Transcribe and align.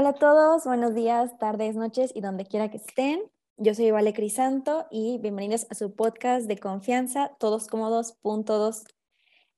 Hola 0.00 0.08
a 0.08 0.14
todos, 0.14 0.64
buenos 0.64 0.94
días, 0.94 1.36
tardes, 1.38 1.76
noches 1.76 2.10
y 2.14 2.22
donde 2.22 2.46
quiera 2.46 2.70
que 2.70 2.78
estén. 2.78 3.20
Yo 3.58 3.74
soy 3.74 3.90
Vale 3.90 4.14
Crisanto 4.14 4.86
y 4.90 5.18
bienvenidos 5.18 5.66
a 5.68 5.74
su 5.74 5.94
podcast 5.94 6.46
de 6.46 6.56
confianza, 6.56 7.36
todos 7.38 7.66
cómodos, 7.66 8.14
punto 8.22 8.56
dos. 8.56 8.84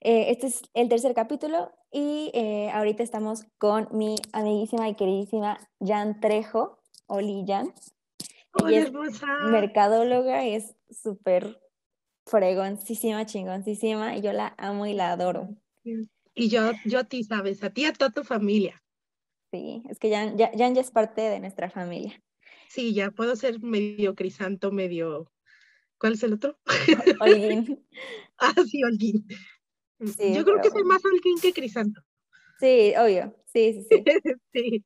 Eh, 0.00 0.32
este 0.32 0.48
es 0.48 0.62
el 0.75 0.89
tercer 0.89 1.14
capítulo 1.14 1.70
y 1.93 2.32
eh, 2.34 2.70
ahorita 2.72 3.04
estamos 3.04 3.44
con 3.58 3.86
mi 3.93 4.16
amiguísima 4.32 4.89
y 4.89 4.96
queridísima 4.96 5.61
Jan 5.79 6.18
Trejo, 6.18 6.82
Oli 7.06 7.45
Jan. 7.46 7.72
Hola, 8.54 8.79
hermosa. 8.79 9.27
mercadóloga, 9.45 10.45
es 10.45 10.74
súper 10.90 11.61
fregoncísima, 12.27 13.27
chingoncísima 13.27 14.16
y 14.16 14.22
yo 14.22 14.32
la 14.32 14.57
amo 14.58 14.86
y 14.86 14.94
la 14.94 15.13
adoro. 15.13 15.50
Y 16.35 16.49
yo, 16.49 16.72
yo 16.85 16.99
a 16.99 17.04
ti, 17.04 17.22
sabes, 17.22 17.63
a 17.63 17.71
ti 17.71 17.82
y 17.82 17.85
a 17.85 17.93
toda 17.93 18.11
tu 18.11 18.24
familia. 18.24 18.82
Sí, 19.52 19.82
es 19.90 19.98
que 19.98 20.11
Jan 20.11 20.38
ya, 20.38 20.50
ya 20.54 20.68
es 20.68 20.90
parte 20.90 21.20
de 21.20 21.38
nuestra 21.38 21.68
familia. 21.68 22.18
Sí, 22.68 22.94
ya 22.94 23.10
puedo 23.10 23.36
ser 23.36 23.60
medio 23.60 24.14
crisanto, 24.14 24.72
medio... 24.72 25.30
¿Cuál 25.98 26.14
es 26.14 26.22
el 26.22 26.32
otro? 26.32 26.58
Holguín. 27.20 27.86
ah, 28.38 28.54
sí, 28.66 28.82
Holguín. 28.82 29.26
yo 30.00 30.44
creo 30.44 30.60
que 30.62 30.70
soy 30.70 30.84
más 30.84 31.04
Holguín 31.04 31.38
que 31.40 31.52
crisanto. 31.52 32.00
Sí, 32.58 32.94
obvio. 32.98 33.36
Sí, 33.52 33.74
sí, 33.74 33.86
sí. 33.91 34.05
sí. 34.55 34.84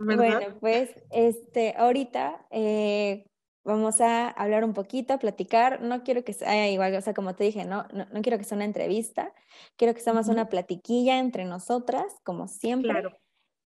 Bueno, 0.00 0.58
pues 0.58 0.90
este, 1.12 1.74
ahorita 1.76 2.44
eh, 2.50 3.24
vamos 3.64 4.00
a 4.00 4.28
hablar 4.28 4.64
un 4.64 4.74
poquito, 4.74 5.14
a 5.14 5.18
platicar. 5.18 5.80
No 5.80 6.02
quiero 6.02 6.24
que 6.24 6.32
sea 6.32 6.70
igual, 6.70 6.94
o 6.94 7.00
sea, 7.00 7.14
como 7.14 7.34
te 7.34 7.44
dije, 7.44 7.64
no, 7.64 7.86
no, 7.92 8.06
quiero 8.22 8.38
que 8.38 8.44
sea 8.44 8.56
una 8.56 8.64
entrevista. 8.64 9.32
Quiero 9.76 9.94
que 9.94 10.00
sea 10.00 10.12
más 10.12 10.28
una 10.28 10.48
platiquilla 10.48 11.18
entre 11.18 11.44
nosotras, 11.44 12.14
como 12.24 12.48
siempre. 12.48 12.90
Claro. 12.90 13.18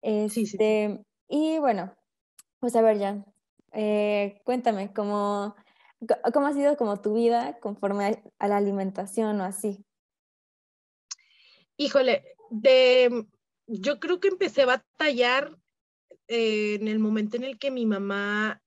Este, 0.02 1.04
Y 1.28 1.60
bueno, 1.60 1.96
pues 2.60 2.76
a 2.76 2.82
ver, 2.82 2.98
ya, 2.98 3.26
eh, 3.72 4.42
cuéntame, 4.44 4.94
¿cómo, 4.94 5.56
¿cómo 6.34 6.48
ha 6.48 6.54
sido 6.54 6.78
como 6.78 7.02
tu 7.02 7.14
vida 7.14 7.60
conforme 7.60 8.22
a 8.40 8.48
la 8.48 8.58
alimentación 8.58 9.40
o 9.42 9.44
así? 9.44 9.86
Híjole, 11.78 12.24
de, 12.50 13.26
yo 13.68 14.00
creo 14.00 14.20
que 14.20 14.28
empecé 14.28 14.64
a 14.64 14.68
batallar 14.68 15.58
eh, 16.28 16.76
en 16.80 16.88
el 16.88 17.00
momento 17.00 17.36
en 17.36 17.44
el 17.44 17.60
que 17.60 17.72
mi 17.72 17.86
mamá 17.86 18.63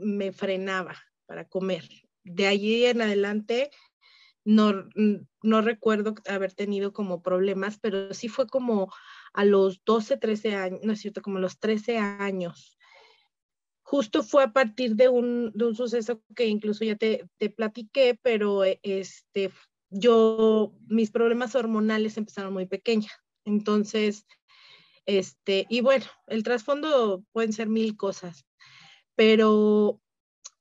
me 0.00 0.32
frenaba 0.32 0.96
para 1.26 1.46
comer. 1.46 1.88
De 2.24 2.46
allí 2.46 2.84
en 2.84 3.02
adelante 3.02 3.70
no, 4.44 4.88
no 5.42 5.60
recuerdo 5.60 6.14
haber 6.26 6.52
tenido 6.54 6.92
como 6.92 7.22
problemas, 7.22 7.78
pero 7.78 8.12
sí 8.14 8.28
fue 8.28 8.46
como 8.46 8.92
a 9.32 9.44
los 9.44 9.82
12, 9.84 10.16
13 10.16 10.54
años, 10.56 10.80
no 10.82 10.92
es 10.92 11.00
cierto, 11.00 11.22
como 11.22 11.38
a 11.38 11.40
los 11.40 11.58
13 11.58 11.98
años. 11.98 12.78
Justo 13.82 14.22
fue 14.22 14.44
a 14.44 14.52
partir 14.52 14.96
de 14.96 15.08
un, 15.08 15.52
un 15.54 15.74
suceso 15.74 16.22
que 16.34 16.46
incluso 16.46 16.84
ya 16.84 16.96
te, 16.96 17.28
te 17.38 17.50
platiqué, 17.50 18.18
pero 18.22 18.64
este, 18.64 19.50
yo, 19.90 20.74
mis 20.86 21.10
problemas 21.10 21.54
hormonales 21.54 22.16
empezaron 22.16 22.52
muy 22.52 22.66
pequeña. 22.66 23.10
Entonces, 23.44 24.26
este, 25.06 25.66
y 25.68 25.80
bueno, 25.80 26.06
el 26.28 26.42
trasfondo 26.42 27.24
pueden 27.32 27.52
ser 27.52 27.68
mil 27.68 27.96
cosas, 27.96 28.46
pero 29.20 30.00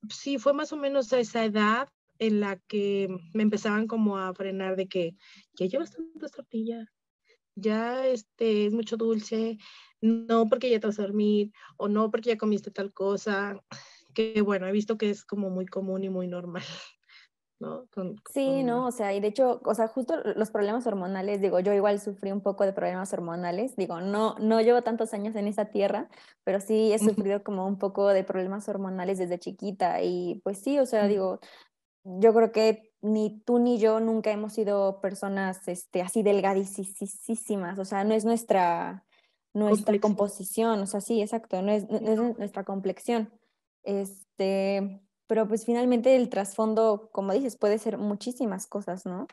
sí 0.10 0.38
fue 0.38 0.52
más 0.52 0.74
o 0.74 0.76
menos 0.76 1.14
a 1.14 1.20
esa 1.20 1.46
edad 1.46 1.88
en 2.18 2.42
la 2.42 2.58
que 2.68 3.08
me 3.34 3.44
empezaban 3.44 3.88
como 3.88 4.18
a 4.18 4.34
frenar 4.34 4.76
de 4.76 4.90
que 4.90 5.16
ya 5.54 5.66
llevas 5.68 5.92
tantas 5.92 6.34
tortillas, 6.34 6.86
ya 7.56 8.06
este, 8.06 8.66
es 8.66 8.74
mucho 8.74 8.98
dulce, 8.98 9.58
no 10.02 10.50
porque 10.50 10.70
ya 10.70 10.82
te 10.82 10.88
vas 10.88 11.00
a 11.00 11.04
dormir 11.04 11.54
o 11.78 11.88
no 11.88 12.12
porque 12.12 12.32
ya 12.32 12.38
comiste 12.38 12.70
tal 12.70 12.92
cosa, 12.92 13.64
que 14.14 14.42
bueno, 14.42 14.68
he 14.68 14.74
visto 14.74 14.98
que 14.98 15.10
es 15.10 15.24
como 15.24 15.50
muy 15.50 15.66
común 15.66 16.04
y 16.04 16.10
muy 16.10 16.28
normal. 16.28 16.66
¿No? 17.60 17.86
sí, 18.34 18.64
¿no? 18.64 18.88
O 18.88 18.92
sea, 18.92 19.14
y 19.14 19.20
de 19.20 19.28
hecho, 19.28 19.62
o 19.66 19.76
sea, 19.76 19.88
justo 19.88 20.16
los 20.36 20.50
problemas 20.50 20.88
hormonales, 20.88 21.42
digo, 21.42 21.60
yo 21.60 21.74
igual 21.74 22.00
sufrí 22.00 22.32
un 22.32 22.42
poco 22.42 22.66
de 22.66 22.74
problemas 22.74 23.12
hormonales, 23.14 23.76
digo, 23.76 24.00
no, 24.00 24.36
no 24.40 24.62
llevo 24.62 24.82
tantos 24.82 25.14
años 25.14 25.36
en 25.36 25.48
esa 25.48 25.66
tierra, 25.66 26.10
pero 26.44 26.60
sí 26.62 26.94
he 26.94 27.00
sufrido 27.00 27.44
como 27.44 27.68
un 27.68 27.78
poco 27.78 28.08
de 28.08 28.24
problemas 28.24 28.70
hormonales 28.70 29.18
desde 29.18 29.40
chiquita 29.40 30.02
y 30.02 30.42
pues 30.44 30.60
sí, 30.60 30.80
o 30.80 30.86
sea, 30.86 31.08
digo, 31.08 31.40
yo 32.04 32.34
creo 32.34 32.52
que 32.52 32.94
ni 33.02 33.42
tú 33.42 33.60
ni 33.60 33.78
yo 33.78 34.00
nunca 34.00 34.32
hemos 34.32 34.54
sido 34.54 35.02
personas 35.02 35.68
este, 35.68 36.02
así 36.02 36.24
delgadísimas, 36.24 37.78
o 37.80 37.86
sea, 37.86 38.04
no 38.04 38.14
es 38.14 38.26
nuestra, 38.26 39.06
nuestra 39.54 40.00
composición, 40.00 40.80
o 40.80 40.88
sea, 40.88 41.02
sí, 41.02 41.22
exacto, 41.22 41.62
no 41.62 41.72
es, 41.72 41.90
no 41.90 42.12
es 42.12 42.38
nuestra 42.38 42.64
complexión. 42.64 43.32
Este, 43.84 45.02
pero 45.30 45.48
pues 45.48 45.64
finalmente 45.64 46.16
el 46.16 46.28
trasfondo, 46.28 47.12
como 47.14 47.34
dices, 47.34 47.56
puede 47.56 47.78
ser 47.78 48.00
muchísimas 48.00 48.66
cosas, 48.66 49.06
¿no? 49.06 49.28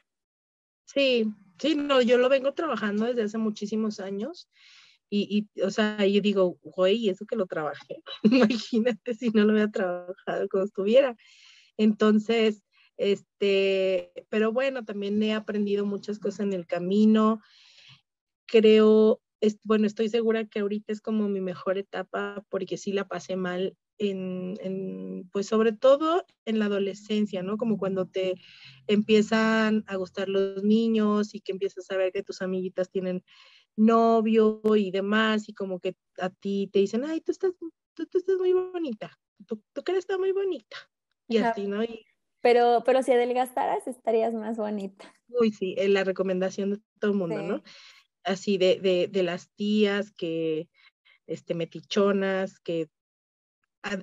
Sí, 0.85 1.33
sí, 1.59 1.75
no, 1.75 2.03
yo 2.03 2.19
lo 2.19 2.29
vengo 2.29 2.53
trabajando 2.53 3.07
desde 3.07 3.23
hace 3.23 3.39
muchísimos 3.39 3.99
años 3.99 4.51
y, 5.09 5.49
y 5.57 5.63
o 5.63 5.71
sea, 5.71 6.05
yo 6.05 6.21
digo, 6.21 6.59
güey, 6.63 7.09
eso 7.09 7.25
que 7.25 7.35
lo 7.35 7.47
trabajé, 7.47 8.03
imagínate 8.25 9.15
si 9.15 9.31
no 9.31 9.45
lo 9.45 9.55
hubiera 9.55 9.71
trabajado 9.71 10.47
como 10.51 10.65
estuviera. 10.65 11.17
Entonces, 11.79 12.63
este, 12.99 14.13
pero 14.29 14.53
bueno, 14.53 14.85
también 14.85 15.23
he 15.23 15.33
aprendido 15.33 15.87
muchas 15.87 16.19
cosas 16.19 16.41
en 16.41 16.53
el 16.53 16.67
camino. 16.67 17.41
Creo, 18.47 19.23
es, 19.41 19.59
bueno, 19.63 19.87
estoy 19.87 20.11
segura 20.11 20.45
que 20.45 20.61
ahorita 20.61 20.93
es 20.93 21.01
como 21.01 21.27
mi 21.31 21.41
mejor 21.41 21.79
etapa 21.79 22.45
porque 22.51 22.77
sí 22.77 22.93
la 22.93 23.09
pasé 23.09 23.37
mal 23.37 23.79
en, 23.99 25.29
pues 25.33 25.47
sobre 25.47 25.73
todo 25.73 26.25
en 26.45 26.59
la 26.59 26.67
adolescencia, 26.67 27.43
¿no? 27.43 27.57
Como 27.57 27.79
cuando 27.79 28.07
te 28.07 28.35
empiezan 28.87 29.85
a 29.87 29.97
gustar 29.97 30.29
los 30.29 30.63
niños 30.63 31.35
y 31.35 31.41
que 31.41 31.53
empiezas 31.53 31.91
a 31.91 31.97
ver 31.97 32.13
que 32.13 32.23
tus 32.23 32.43
amiguitas 32.43 32.91
tienen 32.91 33.25
novio 33.77 34.61
y 34.77 34.91
demás 34.91 35.49
y 35.49 35.55
como 35.55 35.81
que 35.81 35.97
a 36.19 36.31
ti 36.31 36.69
te 36.73 36.81
dicen, 36.81 37.05
ay, 37.05 37.21
tú 37.21 37.33
estás, 37.33 37.53
tú, 37.95 38.09
estás 38.13 38.37
muy 38.39 38.53
bonita, 38.53 39.19
tu, 39.47 39.63
cara 39.85 39.99
está 39.99 40.19
muy 40.19 40.33
bonita. 40.33 40.77
Y 41.29 41.39
así, 41.39 41.67
¿no? 41.67 41.83
pero, 42.41 42.83
pero 42.85 43.03
si 43.03 43.13
adelgazaras 43.13 43.89
estarías 43.89 44.33
más 44.33 44.57
bonita. 44.57 45.13
Uy, 45.29 45.51
sí, 45.51 45.75
es 45.77 45.91
la 45.91 46.05
recomendación 46.05 46.71
de 46.71 46.81
todo 47.01 47.11
el 47.11 47.17
mundo, 47.17 47.43
¿no? 47.43 47.63
Así 48.23 48.59
de, 48.59 48.79
de, 48.81 49.09
de 49.09 49.23
las 49.25 49.51
tías 49.55 50.13
que, 50.13 50.69
este, 51.27 51.55
metichonas, 51.55 52.61
que 52.61 52.89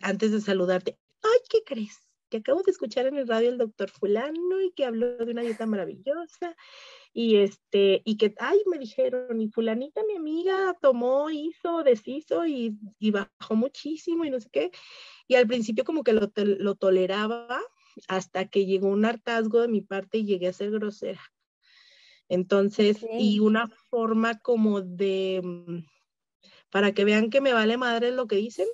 antes 0.02 0.32
de 0.32 0.42
saludarte, 0.42 0.98
ay, 1.22 1.40
¿qué 1.50 1.60
crees? 1.66 1.98
Que 2.30 2.38
acabo 2.38 2.64
de 2.64 2.72
escuchar 2.72 3.06
en 3.06 3.18
el 3.18 3.28
radio 3.28 3.50
el 3.50 3.58
doctor 3.58 3.90
fulano 3.90 4.62
y 4.62 4.72
que 4.72 4.86
habló 4.86 5.18
de 5.18 5.32
una 5.32 5.44
dieta 5.44 5.66
maravillosa 5.66 6.56
y 7.14 7.38
este, 7.38 8.02
y 8.06 8.18
que, 8.18 8.34
ay, 8.40 8.60
me 8.66 8.80
dijeron, 8.80 9.40
y 9.40 9.50
fulanita, 9.50 10.02
mi 10.08 10.16
amiga, 10.16 10.76
tomó, 10.82 11.30
hizo, 11.30 11.84
deshizo 11.84 12.48
y, 12.48 12.78
y 12.98 13.12
bajó 13.12 13.56
muchísimo 13.56 14.26
y 14.26 14.32
no 14.32 14.40
sé 14.40 14.50
qué. 14.52 14.72
Y 15.28 15.36
al 15.36 15.48
principio 15.48 15.84
como 15.84 16.04
que 16.04 16.14
lo, 16.14 16.32
lo 16.36 16.76
toleraba 16.76 17.62
hasta 18.08 18.48
que 18.48 18.66
llegó 18.66 18.88
un 18.88 19.06
hartazgo 19.06 19.62
de 19.62 19.68
mi 19.68 19.82
parte 19.82 20.18
y 20.18 20.26
llegué 20.26 20.48
a 20.48 20.54
ser 20.54 20.72
grosera. 20.72 21.22
Entonces, 22.30 23.06
y 23.20 23.40
una 23.40 23.68
forma 23.90 24.40
como 24.40 24.82
de, 24.82 25.42
mm, 25.44 25.86
para 26.72 26.94
que 26.94 27.06
vean 27.06 27.30
que 27.30 27.42
me 27.42 27.54
vale 27.54 27.78
madre 27.78 28.12
lo 28.12 28.28
que 28.28 28.38
dicen, 28.38 28.68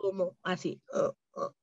como 0.00 0.38
así. 0.42 0.80
Oh, 0.94 1.14
oh. 1.32 1.54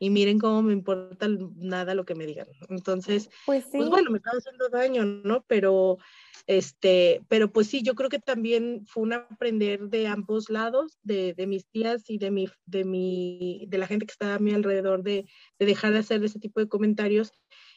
Y 0.00 0.10
miren 0.10 0.38
cómo 0.38 0.62
me 0.62 0.72
importa 0.72 1.26
nada 1.56 1.94
lo 1.94 2.04
que 2.04 2.14
me 2.14 2.24
digan. 2.24 2.46
Entonces, 2.70 3.28
pues, 3.44 3.66
pues 3.70 3.88
bueno, 3.88 4.10
me 4.10 4.18
está 4.18 4.30
haciendo 4.30 4.68
daño, 4.68 5.04
¿no? 5.04 5.44
Pero, 5.46 5.98
este, 6.46 7.20
pero 7.28 7.52
pues 7.52 7.66
sí, 7.66 7.82
yo 7.82 7.94
creo 7.94 8.08
que 8.08 8.20
también 8.20 8.86
fue 8.86 9.02
un 9.02 9.12
aprender 9.12 9.88
de 9.88 10.06
ambos 10.06 10.50
lados, 10.50 10.98
de, 11.02 11.34
de 11.34 11.46
mis 11.46 11.66
tías 11.66 12.08
y 12.08 12.18
de 12.18 12.30
mi, 12.30 12.48
de 12.64 12.84
mi, 12.84 13.66
de 13.68 13.78
la 13.78 13.88
gente 13.88 14.06
que 14.06 14.12
estaba 14.12 14.36
a 14.36 14.38
mi 14.38 14.54
alrededor, 14.54 15.02
de, 15.02 15.28
de 15.58 15.66
dejar 15.66 15.92
de 15.92 15.98
hacer 15.98 16.24
ese 16.24 16.38
tipo 16.38 16.60
de 16.60 16.68
comentarios. 16.68 17.32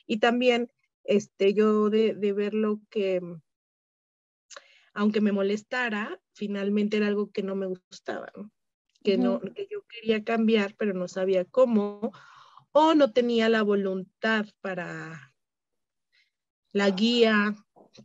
Y 0.05 0.19
también, 0.19 0.71
este, 1.03 1.53
yo 1.55 1.89
de, 1.89 2.13
de 2.13 2.33
ver 2.33 2.53
lo 2.53 2.79
que, 2.91 3.19
aunque 4.93 5.21
me 5.21 5.31
molestara, 5.31 6.21
finalmente 6.35 6.97
era 6.97 7.07
algo 7.07 7.31
que 7.31 7.41
no 7.41 7.55
me 7.55 7.65
gustaba, 7.65 8.31
¿no? 8.37 8.51
Que, 9.03 9.17
no, 9.17 9.39
que 9.39 9.67
yo 9.69 9.85
quería 9.87 10.23
cambiar, 10.23 10.75
pero 10.77 10.93
no 10.93 11.07
sabía 11.07 11.45
cómo, 11.45 12.11
o 12.71 12.93
no 12.93 13.11
tenía 13.11 13.49
la 13.49 13.63
voluntad 13.63 14.45
para 14.61 15.33
la 16.71 16.89
guía, 16.89 17.55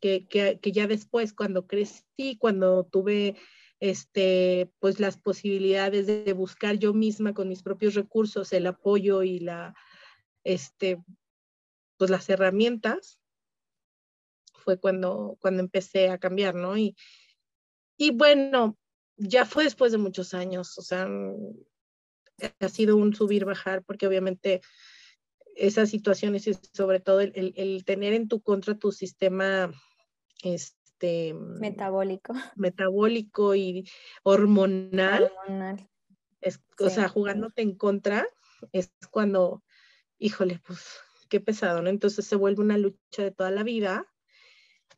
que, 0.01 0.27
que, 0.27 0.59
que 0.61 0.73
ya 0.73 0.87
después, 0.87 1.33
cuando 1.33 1.67
crecí, 1.67 2.37
cuando 2.39 2.85
tuve 2.85 3.37
este, 3.81 4.73
pues 4.79 5.01
las 5.01 5.19
posibilidades 5.19 6.07
de 6.07 6.33
buscar 6.33 6.77
yo 6.79 6.95
misma 6.95 7.35
con 7.35 7.49
mis 7.49 7.63
propios 7.63 7.95
recursos 7.95 8.53
el 8.53 8.67
apoyo 8.67 9.23
y 9.23 9.39
la, 9.39 9.75
este, 10.45 11.03
pues 11.97 12.11
las 12.11 12.29
herramientas, 12.29 13.21
fue 14.67 14.81
cuando, 14.81 15.37
cuando 15.41 15.61
empecé 15.61 16.09
a 16.09 16.19
cambiar, 16.19 16.55
¿no? 16.57 16.77
Y, 16.77 16.97
y 17.97 18.11
bueno, 18.11 18.77
ya 19.17 19.45
fue 19.45 19.65
después 19.65 19.93
de 19.93 19.99
muchos 19.99 20.35
años, 20.35 20.79
o 20.79 20.83
sea, 20.83 21.09
ha 22.61 22.69
sido 22.69 22.97
un 22.97 23.15
subir, 23.15 23.45
bajar, 23.45 23.83
porque 23.83 24.07
obviamente 24.07 24.61
esas 25.55 25.89
situaciones 25.89 26.47
y 26.47 26.55
sobre 26.75 27.01
todo 27.01 27.21
el, 27.21 27.85
tener 27.85 28.13
en 28.13 28.29
tu 28.29 28.43
contra 28.43 28.79
tu 28.79 28.93
sistema 28.93 29.73
este, 30.43 31.35
metabólico. 31.35 32.35
Metabólico 32.57 33.55
y 33.55 33.89
hormonal. 34.23 35.33
Es, 36.43 36.61
O 36.79 36.91
sea, 36.91 37.09
jugándote 37.09 37.63
en 37.63 37.75
contra 37.75 38.27
es 38.73 38.93
cuando, 39.11 39.65
híjole, 40.19 40.61
pues 40.67 40.87
qué 41.29 41.41
pesado, 41.41 41.83
¿no? 41.83 41.89
Entonces 41.89 42.27
se 42.27 42.37
vuelve 42.37 42.63
una 42.63 42.79
lucha 42.79 43.23
de 43.23 43.31
toda 43.31 43.51
la 43.51 43.63
vida. 43.63 44.07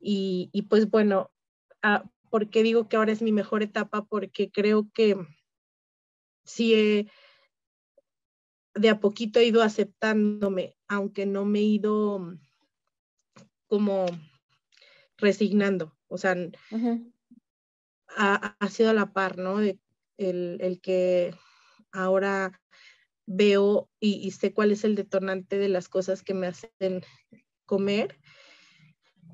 Y, 0.00 0.50
y 0.52 0.62
pues 0.62 0.90
bueno, 0.90 1.30
ah, 1.82 2.04
¿por 2.30 2.50
qué 2.50 2.62
digo 2.62 2.88
que 2.88 2.96
ahora 2.96 3.12
es 3.12 3.22
mi 3.22 3.32
mejor 3.32 3.62
etapa? 3.62 4.04
Porque 4.04 4.50
creo 4.50 4.88
que 4.92 5.16
sí 6.44 6.74
he 6.74 7.10
de 8.74 8.88
a 8.88 9.00
poquito 9.00 9.40
he 9.40 9.46
ido 9.46 9.62
aceptándome, 9.62 10.76
aunque 10.86 11.26
no 11.26 11.44
me 11.44 11.58
he 11.58 11.62
ido 11.62 12.38
como 13.66 14.06
resignando. 15.16 15.96
O 16.06 16.16
sea, 16.16 16.36
ha, 18.16 18.68
sido 18.70 18.90
a 18.90 18.94
la 18.94 19.12
par, 19.12 19.38
¿no? 19.38 19.60
el, 19.60 19.80
el, 20.16 20.80
que 20.80 21.34
ahora 21.92 22.60
veo 23.26 23.90
y, 24.00 24.30
sé 24.30 24.54
cuál 24.54 24.72
es 24.72 24.84
el 24.84 24.94
detonante 24.94 25.58
de 25.58 25.68
las 25.68 25.88
cosas 25.88 26.22
que 26.22 26.34
me 26.34 26.46
hacen 26.46 27.02
comer. 27.66 28.18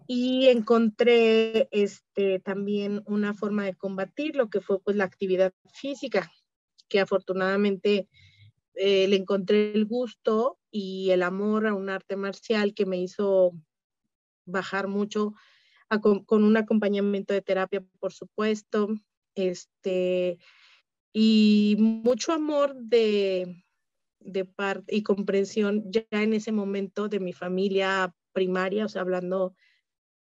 Y 0.06 0.48
encontré 0.48 1.68
este, 1.70 2.38
también 2.40 3.02
una 3.06 3.34
forma 3.34 3.64
de 3.64 3.74
combatir 3.74 4.36
lo 4.36 4.50
que 4.50 4.60
fue 4.60 4.80
pues 4.80 4.96
la 4.96 5.04
actividad 5.04 5.52
física, 5.72 6.30
que 6.88 7.00
afortunadamente 7.00 8.08
eh, 8.74 9.08
le 9.08 9.16
encontré 9.16 9.72
el 9.72 9.86
gusto 9.86 10.58
y 10.70 11.10
el 11.10 11.22
amor 11.22 11.66
a 11.66 11.74
un 11.74 11.88
arte 11.88 12.16
marcial 12.16 12.74
que 12.74 12.86
me 12.86 12.98
hizo 12.98 13.52
bajar 14.44 14.88
mucho 14.88 15.34
con, 16.00 16.44
un 16.44 16.56
acompañamiento 16.56 17.32
de 17.34 17.42
terapia, 17.42 17.84
por 18.00 18.12
supuesto, 18.12 18.88
este, 19.34 20.38
y 21.12 21.76
mucho 21.78 22.32
amor 22.32 22.74
de, 22.74 23.64
de 24.20 24.44
parte 24.44 24.94
y 24.94 25.02
comprensión 25.02 25.84
ya 25.90 26.04
en 26.10 26.32
ese 26.32 26.52
momento 26.52 27.08
de 27.08 27.20
mi 27.20 27.32
familia 27.32 28.14
primaria, 28.32 28.86
o 28.86 28.88
sea, 28.88 29.02
hablando 29.02 29.54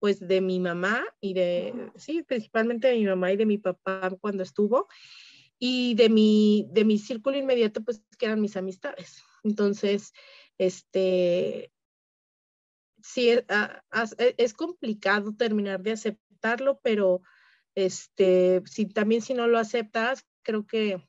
pues 0.05 0.21
de 0.21 0.43
mi 0.43 0.61
mamá 0.61 1.03
y 1.19 1.33
de, 1.33 1.91
sí, 1.97 2.23
principalmente 2.23 2.89
de 2.89 2.99
mi 2.99 3.07
mamá 3.07 3.33
y 3.33 3.39
de 3.39 3.47
mi 3.47 3.57
papá 3.57 4.15
cuando 4.21 4.43
estuvo 4.43 4.87
y 5.59 5.95
de 5.95 6.11
mi, 6.11 6.69
de 6.73 6.85
mi 6.85 6.99
círculo 6.99 7.39
inmediato, 7.39 7.83
pues 7.83 8.03
que 8.19 8.27
eran 8.27 8.43
mis 8.43 8.55
amistades. 8.59 9.23
Entonces, 9.45 10.13
este, 10.59 11.73
sí, 13.03 13.31
es, 13.31 13.45
ah, 13.49 13.83
e, 14.19 14.35
es 14.37 14.53
complicado 14.53 15.35
terminar 15.35 15.81
de 15.81 15.93
aceptarlo, 15.93 16.81
pero 16.83 17.23
este, 17.75 18.61
si, 18.67 18.85
también 18.85 19.23
si 19.23 19.33
no 19.33 19.47
lo 19.47 19.59
aceptas, 19.59 20.27
creo 20.43 20.67
que 20.67 21.03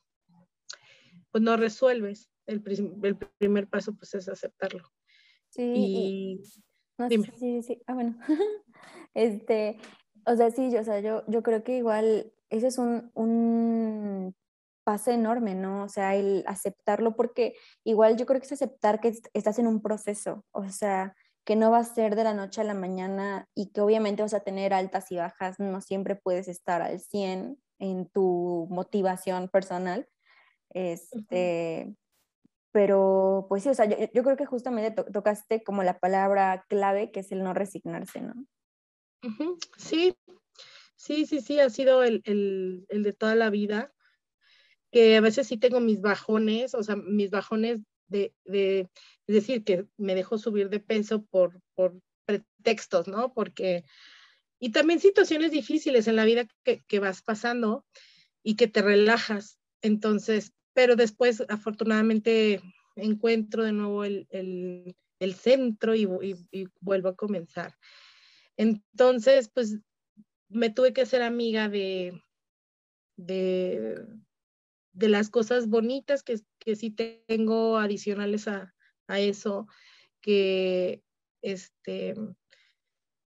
pues 1.31 1.43
no 1.43 1.57
resuelves. 1.57 2.29
El, 2.45 2.63
el 3.03 3.17
primer 3.17 3.67
paso 3.67 3.93
pues 3.93 4.13
es 4.13 4.29
aceptarlo. 4.29 4.89
Sí, 5.49 5.73
y, 5.75 6.41
sí, 7.09 7.23
sí, 7.37 7.61
sí. 7.61 7.81
Ah, 7.87 7.93
bueno. 7.93 8.17
este, 9.13 9.77
o 10.25 10.35
sea, 10.35 10.51
sí, 10.51 10.71
yo, 10.71 10.81
o 10.81 10.83
sea, 10.83 10.99
yo, 10.99 11.23
yo 11.27 11.43
creo 11.43 11.63
que 11.63 11.77
igual 11.77 12.33
ese 12.49 12.67
es 12.67 12.77
un, 12.77 13.11
un 13.13 14.35
pase 14.83 15.13
enorme, 15.13 15.55
¿no? 15.55 15.83
O 15.83 15.89
sea, 15.89 16.15
el 16.15 16.43
aceptarlo, 16.47 17.15
porque 17.15 17.55
igual 17.83 18.17
yo 18.17 18.25
creo 18.25 18.39
que 18.39 18.45
es 18.45 18.51
aceptar 18.53 18.99
que 19.01 19.13
estás 19.33 19.59
en 19.59 19.67
un 19.67 19.81
proceso, 19.81 20.45
o 20.51 20.69
sea, 20.69 21.15
que 21.45 21.55
no 21.55 21.71
va 21.71 21.79
a 21.79 21.83
ser 21.83 22.15
de 22.15 22.23
la 22.23 22.33
noche 22.33 22.61
a 22.61 22.65
la 22.65 22.73
mañana 22.73 23.47
y 23.53 23.71
que 23.71 23.81
obviamente 23.81 24.23
vas 24.23 24.33
a 24.33 24.39
tener 24.39 24.73
altas 24.73 25.11
y 25.11 25.17
bajas, 25.17 25.59
no 25.59 25.81
siempre 25.81 26.15
puedes 26.15 26.47
estar 26.47 26.81
al 26.81 26.99
100 26.99 27.57
en 27.79 28.09
tu 28.09 28.67
motivación 28.69 29.49
personal. 29.49 30.07
Este, 30.71 31.95
pero 32.71 33.45
pues 33.47 33.63
sí, 33.63 33.69
o 33.69 33.73
sea, 33.73 33.85
yo, 33.85 34.23
creo 34.23 34.35
que 34.35 34.45
justamente 34.45 34.91
tocaste 34.91 35.63
como 35.63 35.83
la 35.83 35.99
palabra 35.99 36.65
clave 36.67 37.11
que 37.11 37.21
es 37.21 37.31
el 37.31 37.43
no 37.43 37.53
resignarse, 37.53 38.21
¿no? 38.21 38.33
Sí, 39.77 40.15
sí, 40.95 41.25
sí, 41.25 41.41
sí, 41.41 41.59
ha 41.59 41.69
sido 41.69 42.03
el, 42.03 42.21
el, 42.25 42.85
el 42.89 43.03
de 43.03 43.13
toda 43.13 43.35
la 43.35 43.49
vida 43.49 43.91
que 44.91 45.17
a 45.17 45.21
veces 45.21 45.47
sí 45.47 45.57
tengo 45.57 45.81
mis 45.81 45.99
bajones, 45.99 46.73
o 46.73 46.81
sea, 46.81 46.95
mis 46.95 47.29
bajones 47.29 47.81
de, 48.07 48.33
de 48.45 48.89
es 49.27 49.35
decir, 49.35 49.63
que 49.63 49.85
me 49.97 50.15
dejó 50.15 50.37
subir 50.37 50.69
de 50.69 50.79
peso 50.79 51.25
por, 51.25 51.59
por 51.73 51.99
pretextos, 52.25 53.07
¿no? 53.07 53.33
Porque, 53.33 53.83
y 54.59 54.71
también 54.71 54.99
situaciones 54.99 55.51
difíciles 55.51 56.07
en 56.07 56.15
la 56.15 56.23
vida 56.25 56.47
que, 56.63 56.81
que 56.87 56.99
vas 56.99 57.21
pasando 57.21 57.85
y 58.41 58.55
que 58.55 58.67
te 58.67 58.81
relajas. 58.81 59.59
Entonces, 59.81 60.53
pero 60.73 60.95
después 60.95 61.43
afortunadamente 61.49 62.61
encuentro 62.95 63.63
de 63.63 63.73
nuevo 63.73 64.05
el, 64.05 64.27
el, 64.29 64.95
el 65.19 65.33
centro 65.35 65.95
y, 65.95 66.03
y, 66.03 66.35
y, 66.51 66.67
vuelvo 66.79 67.09
a 67.09 67.15
comenzar. 67.15 67.73
Entonces, 68.57 69.49
pues 69.53 69.79
me 70.49 70.69
tuve 70.69 70.93
que 70.93 71.01
hacer 71.01 71.21
amiga 71.21 71.69
de, 71.69 72.21
de, 73.17 74.05
de 74.93 75.09
las 75.09 75.29
cosas 75.29 75.67
bonitas 75.67 76.23
que, 76.23 76.39
que 76.59 76.75
sí 76.75 76.91
tengo 76.91 77.77
adicionales 77.77 78.47
a, 78.47 78.73
a 79.07 79.19
eso, 79.19 79.67
que 80.21 81.03
este, 81.41 82.15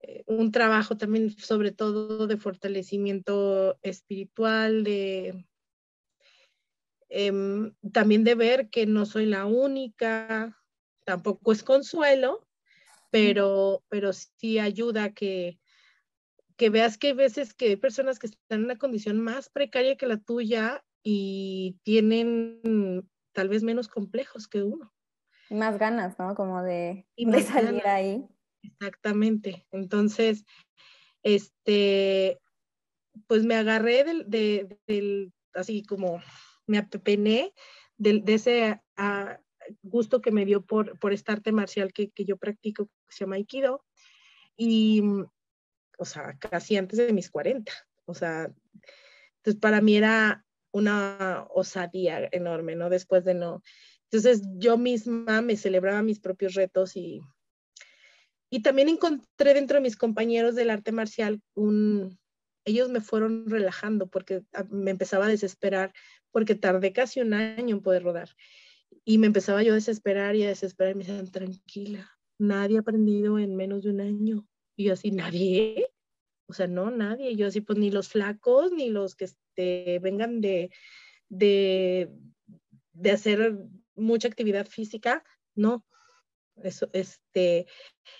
eh, 0.02 0.24
un 0.26 0.50
trabajo 0.50 0.96
también 0.96 1.30
sobre 1.30 1.72
todo 1.72 2.26
de 2.26 2.36
fortalecimiento 2.36 3.78
espiritual, 3.82 4.82
de 4.84 5.46
em, 7.08 7.74
también 7.92 8.24
de 8.24 8.34
ver 8.34 8.70
que 8.70 8.86
no 8.86 9.04
soy 9.04 9.26
la 9.26 9.44
única, 9.44 10.56
tampoco 11.04 11.52
es 11.52 11.62
consuelo, 11.62 12.46
pero, 13.10 13.84
pero 13.88 14.12
sí 14.12 14.58
ayuda 14.58 15.12
que, 15.12 15.58
que 16.56 16.70
veas 16.70 16.98
que 16.98 17.08
hay 17.08 17.12
veces 17.14 17.54
que 17.54 17.66
hay 17.66 17.76
personas 17.76 18.18
que 18.18 18.28
están 18.28 18.60
en 18.60 18.64
una 18.64 18.78
condición 18.78 19.20
más 19.20 19.48
precaria 19.48 19.96
que 19.96 20.06
la 20.06 20.18
tuya 20.18 20.84
y 21.02 21.78
tienen 21.82 23.08
tal 23.32 23.48
vez 23.48 23.62
menos 23.62 23.88
complejos 23.88 24.48
que 24.48 24.62
uno. 24.62 24.92
Y 25.48 25.54
más 25.54 25.78
ganas, 25.78 26.18
¿no? 26.18 26.34
Como 26.34 26.62
de, 26.62 27.06
de 27.16 27.42
salir 27.42 27.86
ahí. 27.86 28.24
Exactamente. 28.62 29.66
Entonces, 29.72 30.44
este, 31.22 32.40
pues 33.26 33.44
me 33.44 33.56
agarré 33.56 34.04
del, 34.04 34.30
del, 34.86 35.32
así 35.54 35.82
como 35.82 36.22
me 36.66 36.78
apepené 36.78 37.52
de, 37.96 38.20
de 38.20 38.34
ese 38.34 38.80
ah, 38.96 39.40
gusto 39.82 40.20
que 40.20 40.30
me 40.30 40.44
dio 40.44 40.62
por, 40.62 40.98
por 40.98 41.12
esta 41.12 41.32
arte 41.32 41.52
marcial 41.52 41.92
que, 41.92 42.10
que 42.10 42.24
yo 42.24 42.36
practico, 42.36 42.86
que 42.86 42.92
se 43.08 43.24
llama 43.24 43.36
Aikido, 43.36 43.84
y, 44.56 45.02
o 45.98 46.04
sea, 46.04 46.36
casi 46.38 46.76
antes 46.76 46.98
de 46.98 47.12
mis 47.12 47.30
40. 47.30 47.72
O 48.06 48.14
sea, 48.14 48.52
entonces 49.36 49.60
para 49.60 49.80
mí 49.80 49.96
era 49.96 50.44
una 50.72 51.46
osadía 51.50 52.28
enorme, 52.32 52.76
¿no? 52.76 52.90
Después 52.90 53.24
de 53.24 53.34
no. 53.34 53.62
Entonces 54.04 54.42
yo 54.56 54.76
misma 54.76 55.40
me 55.40 55.56
celebraba 55.56 56.02
mis 56.02 56.20
propios 56.20 56.54
retos 56.54 56.96
y, 56.96 57.20
y 58.50 58.62
también 58.62 58.88
encontré 58.88 59.54
dentro 59.54 59.76
de 59.76 59.82
mis 59.82 59.96
compañeros 59.96 60.54
del 60.56 60.70
arte 60.70 60.92
marcial 60.92 61.40
un, 61.54 62.18
ellos 62.64 62.88
me 62.88 63.00
fueron 63.00 63.48
relajando 63.48 64.08
porque 64.08 64.42
me 64.68 64.90
empezaba 64.90 65.26
a 65.26 65.30
desesperar 65.30 65.92
porque 66.30 66.54
tardé 66.54 66.92
casi 66.92 67.20
un 67.20 67.32
año 67.34 67.76
en 67.76 67.82
poder 67.82 68.02
rodar 68.02 68.30
y 69.04 69.18
me 69.18 69.26
empezaba 69.26 69.62
yo 69.62 69.72
a 69.72 69.76
desesperar 69.76 70.36
y 70.36 70.44
a 70.44 70.48
desesperar 70.48 70.92
y 70.92 70.94
me 70.96 71.04
decían, 71.04 71.30
tranquila, 71.30 72.18
nadie 72.38 72.76
ha 72.76 72.80
aprendido 72.80 73.38
en 73.38 73.56
menos 73.56 73.82
de 73.82 73.90
un 73.90 74.00
año. 74.00 74.46
Y 74.76 74.84
yo 74.84 74.92
así, 74.92 75.10
¿nadie? 75.10 75.90
O 76.46 76.52
sea, 76.52 76.66
no, 76.66 76.90
nadie. 76.90 77.36
Yo 77.36 77.46
así, 77.46 77.60
pues 77.60 77.78
ni 77.78 77.90
los 77.90 78.08
flacos, 78.08 78.72
ni 78.72 78.88
los 78.88 79.14
que 79.14 79.26
este, 79.26 79.98
vengan 80.00 80.40
de, 80.40 80.70
de, 81.28 82.10
de 82.92 83.10
hacer 83.10 83.56
mucha 83.94 84.28
actividad 84.28 84.66
física, 84.66 85.24
no. 85.54 85.86
Eso, 86.56 86.90
este, 86.92 87.66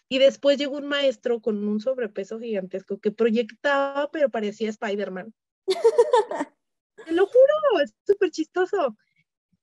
y 0.08 0.18
después 0.18 0.58
llegó 0.58 0.78
un 0.78 0.86
maestro 0.86 1.40
con 1.40 1.66
un 1.66 1.80
sobrepeso 1.80 2.38
gigantesco 2.38 2.98
que 2.98 3.10
proyectaba, 3.10 4.10
pero 4.10 4.30
parecía 4.30 4.70
Spider-Man. 4.70 5.34
Te 7.04 7.12
lo 7.12 7.26
juro, 7.26 7.82
es 7.82 7.94
súper 8.06 8.30
chistoso. 8.30 8.96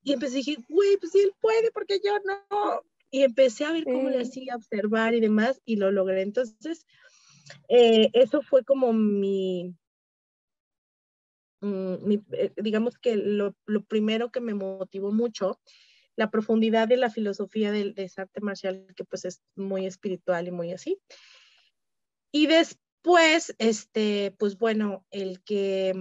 Y 0.07 0.13
empecé 0.13 0.35
a 0.35 0.37
decir, 0.37 0.59
güey, 0.69 0.95
pues 0.95 1.11
si 1.11 1.19
él 1.19 1.33
puede, 1.41 1.69
porque 1.71 1.99
yo 2.01 2.17
no. 2.19 2.81
Y 3.11 3.23
empecé 3.23 3.65
a 3.65 3.73
ver 3.73 3.83
cómo 3.83 4.09
le 4.09 4.21
hacía, 4.21 4.55
observar 4.55 5.13
y 5.13 5.19
demás, 5.19 5.61
y 5.65 5.75
lo 5.75 5.91
logré. 5.91 6.21
Entonces, 6.21 6.85
eh, 7.67 8.09
eso 8.13 8.41
fue 8.41 8.63
como 8.63 8.93
mi, 8.93 9.75
mm, 11.59 12.11
eh, 12.31 12.53
digamos 12.55 12.97
que 12.97 13.17
lo, 13.17 13.53
primero 13.89 14.31
que 14.31 14.39
me 14.39 14.53
motivó 14.53 15.11
mucho, 15.11 15.59
la 16.15 16.31
profundidad 16.31 16.87
de 16.87 16.95
la 16.95 17.09
filosofía 17.09 17.73
de, 17.73 17.91
de 17.91 18.03
ese 18.05 18.21
arte 18.21 18.39
marcial, 18.39 18.87
que 18.95 19.03
pues 19.03 19.25
es 19.25 19.41
muy 19.57 19.85
espiritual 19.85 20.47
y 20.47 20.51
muy 20.51 20.71
así. 20.71 21.01
Y 22.31 22.47
después, 22.47 23.53
este, 23.57 24.33
pues 24.39 24.57
bueno, 24.57 25.05
el 25.11 25.43
que 25.43 25.91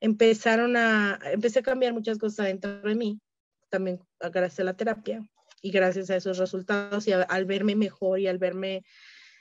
empezaron 0.00 0.76
a, 0.76 1.18
empecé 1.24 1.60
a 1.60 1.62
cambiar 1.62 1.92
muchas 1.92 2.18
cosas 2.18 2.46
dentro 2.46 2.80
de 2.80 2.94
mí, 2.94 3.20
también 3.68 4.00
gracias 4.18 4.60
a 4.60 4.64
la 4.64 4.76
terapia 4.76 5.26
y 5.62 5.70
gracias 5.70 6.10
a 6.10 6.16
esos 6.16 6.38
resultados 6.38 7.06
y 7.06 7.12
al 7.12 7.44
verme 7.44 7.76
mejor 7.76 8.18
y 8.18 8.26
al 8.26 8.38
verme 8.38 8.82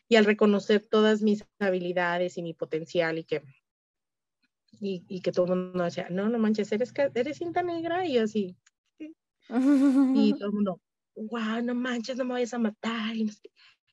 y 0.07 0.15
al 0.15 0.25
reconocer 0.25 0.81
todas 0.81 1.21
mis 1.21 1.45
habilidades 1.59 2.37
y 2.37 2.43
mi 2.43 2.53
potencial 2.53 3.17
y 3.17 3.23
que 3.23 3.43
y, 4.79 5.03
y 5.07 5.21
que 5.21 5.31
todo 5.31 5.53
el 5.53 5.59
mundo 5.59 5.83
decía, 5.83 6.07
no, 6.09 6.29
no 6.29 6.37
manches, 6.37 6.71
eres, 6.71 6.93
eres 7.13 7.37
cinta 7.37 7.63
negra 7.63 8.05
y 8.05 8.17
así. 8.17 8.55
y 9.49 10.33
todo 10.33 10.47
el 10.47 10.53
mundo, 10.53 10.81
wow, 11.15 11.61
no 11.63 11.73
manches, 11.73 12.17
no 12.17 12.25
me 12.25 12.33
vayas 12.33 12.53
a 12.53 12.59
matar. 12.59 13.15
Y 13.15 13.29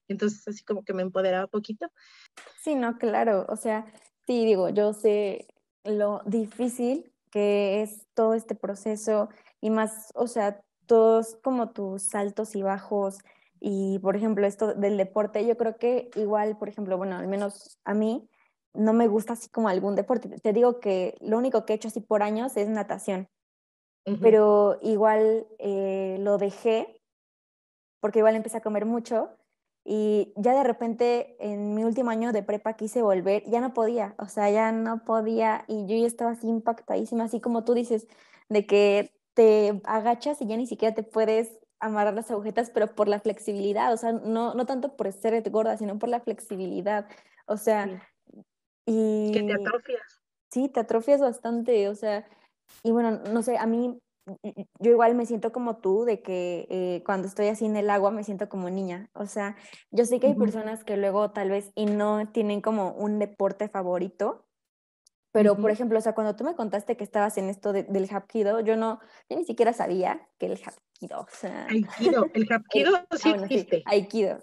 Entonces 0.09 0.47
así 0.47 0.65
como 0.65 0.85
que 0.85 0.93
me 0.93 1.03
empoderaba 1.03 1.47
poquito. 1.47 1.91
Sí, 2.63 2.75
no, 2.75 2.99
claro, 2.99 3.47
o 3.49 3.57
sea, 3.57 3.87
sí, 4.27 4.45
digo, 4.45 4.69
yo 4.69 4.93
sé 4.93 5.47
lo 5.87 6.23
difícil 6.27 7.13
que 7.31 7.83
es 7.83 8.07
todo 8.15 8.35
este 8.35 8.55
proceso 8.55 9.29
y 9.61 9.71
más, 9.71 10.11
o 10.15 10.27
sea, 10.27 10.63
todos 10.87 11.37
como 11.43 11.71
tus 11.71 12.15
altos 12.15 12.55
y 12.55 12.63
bajos 12.63 13.19
y, 13.61 13.99
por 14.01 14.17
ejemplo, 14.17 14.47
esto 14.47 14.75
del 14.75 14.97
deporte, 14.97 15.47
yo 15.47 15.57
creo 15.57 15.77
que 15.77 16.11
igual, 16.15 16.57
por 16.59 16.69
ejemplo, 16.69 16.97
bueno, 16.97 17.17
al 17.17 17.29
menos 17.29 17.79
a 17.85 17.95
mí, 17.95 18.29
no 18.75 18.93
me 18.93 19.09
gusta 19.09 19.33
así 19.33 19.49
como 19.49 19.69
algún 19.69 19.95
deporte. 19.97 20.29
Te 20.29 20.53
digo 20.53 20.81
que 20.81 21.17
lo 21.21 21.39
único 21.39 21.65
que 21.65 21.73
he 21.73 21.77
hecho 21.77 21.89
así 21.89 22.01
por 22.01 22.23
años 22.23 22.57
es 22.57 22.69
natación, 22.69 23.29
pero 24.21 24.79
igual 24.83 25.47
eh, 25.59 26.17
lo 26.21 26.39
dejé 26.39 27.01
porque 28.01 28.21
igual 28.21 28.37
empecé 28.37 28.59
a 28.59 28.63
comer 28.63 28.85
mucho 28.85 29.31
y 29.89 30.33
ya 30.35 30.53
de 30.53 30.65
repente 30.65 31.37
en 31.39 31.77
mi 31.77 31.85
último 31.85 32.11
año 32.11 32.33
de 32.33 32.43
prepa 32.43 32.73
quise 32.73 33.03
volver, 33.03 33.45
ya 33.47 33.61
no 33.61 33.73
podía, 33.73 34.17
o 34.19 34.27
sea, 34.27 34.51
ya 34.51 34.73
no 34.73 35.05
podía 35.05 35.65
y 35.69 35.87
yo 35.87 35.97
ya 35.97 36.09
estaba 36.09 36.33
así 36.33 36.49
impactadísima, 36.49 37.25
así 37.25 37.41
como 37.41 37.63
tú 37.63 37.73
dices, 37.73 38.09
de 38.49 38.67
que 38.67 39.13
te 39.35 39.81
agachas 39.85 40.43
y 40.43 40.47
ya 40.49 40.57
ni 40.57 40.67
siquiera 40.67 40.93
te 40.93 41.05
puedes 41.05 41.61
amarrar 41.79 42.15
las 42.15 42.33
agujetas, 42.33 42.71
pero 42.71 42.97
por 42.97 43.07
la 43.07 43.21
flexibilidad, 43.21 43.93
o 43.93 43.97
sea, 43.97 44.11
no, 44.11 44.55
no 44.55 44.67
tanto 44.67 44.97
por 44.97 45.13
ser 45.13 45.49
gorda, 45.51 45.77
sino 45.77 46.01
por 46.01 46.09
la 46.09 46.19
flexibilidad, 46.19 47.07
o 47.47 47.57
sea, 47.57 48.03
y... 48.87 49.31
Que 49.33 49.45
te 49.45 49.55
atrofias. 49.55 50.21
Sí, 50.51 50.69
te 50.69 50.81
atrofias 50.81 51.21
bastante, 51.21 51.89
o 51.89 51.95
sea, 51.95 52.27
y 52.83 52.91
bueno, 52.91 53.21
no 53.33 53.43
sé, 53.43 53.57
a 53.57 53.67
mí, 53.67 54.01
yo 54.81 54.91
igual 54.91 55.15
me 55.15 55.27
siento 55.27 55.53
como 55.53 55.77
tú, 55.77 56.05
de 56.05 56.21
que 56.21 56.67
eh, 56.71 57.03
cuando 57.05 57.29
estoy 57.29 57.49
así 57.49 57.67
en 57.67 57.77
el 57.77 57.91
agua 57.91 58.11
me 58.11 58.25
siento 58.25 58.49
como 58.49 58.71
niña, 58.71 59.11
o 59.15 59.27
sea, 59.27 59.57
yo 59.91 60.05
sé 60.05 60.19
que 60.21 60.29
hay 60.29 60.35
personas 60.35 60.85
que 60.85 60.97
luego 60.97 61.31
tal 61.31 61.51
vez 61.51 61.71
y 61.75 61.87
no 61.87 62.29
tienen 62.33 62.61
como 62.61 62.93
un 62.93 63.19
deporte 63.19 63.69
favorito, 63.69 64.47
pero, 65.33 65.55
por 65.55 65.71
ejemplo, 65.71 65.99
o 65.99 66.01
sea, 66.01 66.15
cuando 66.15 66.35
tú 66.35 66.45
me 66.45 66.55
contaste 66.55 66.97
que 66.97 67.05
estabas 67.05 67.37
en 67.37 67.51
esto 67.51 67.75
del 67.75 68.09
Hapkido, 68.11 68.61
yo 68.61 68.75
no, 68.75 69.01
yo 69.29 69.37
ni 69.37 69.45
siquiera 69.45 69.75
sabía 69.75 70.27
que 70.39 70.47
el 70.47 70.53
Hapkido, 70.53 71.21
o 71.21 71.27
sea... 71.31 71.67
Aikido, 71.69 72.31
el 72.33 72.47
Hapkido 72.51 73.07
sí 73.11 73.35
ah, 73.35 73.43
existe. 73.43 73.83
Aikido, 73.85 74.41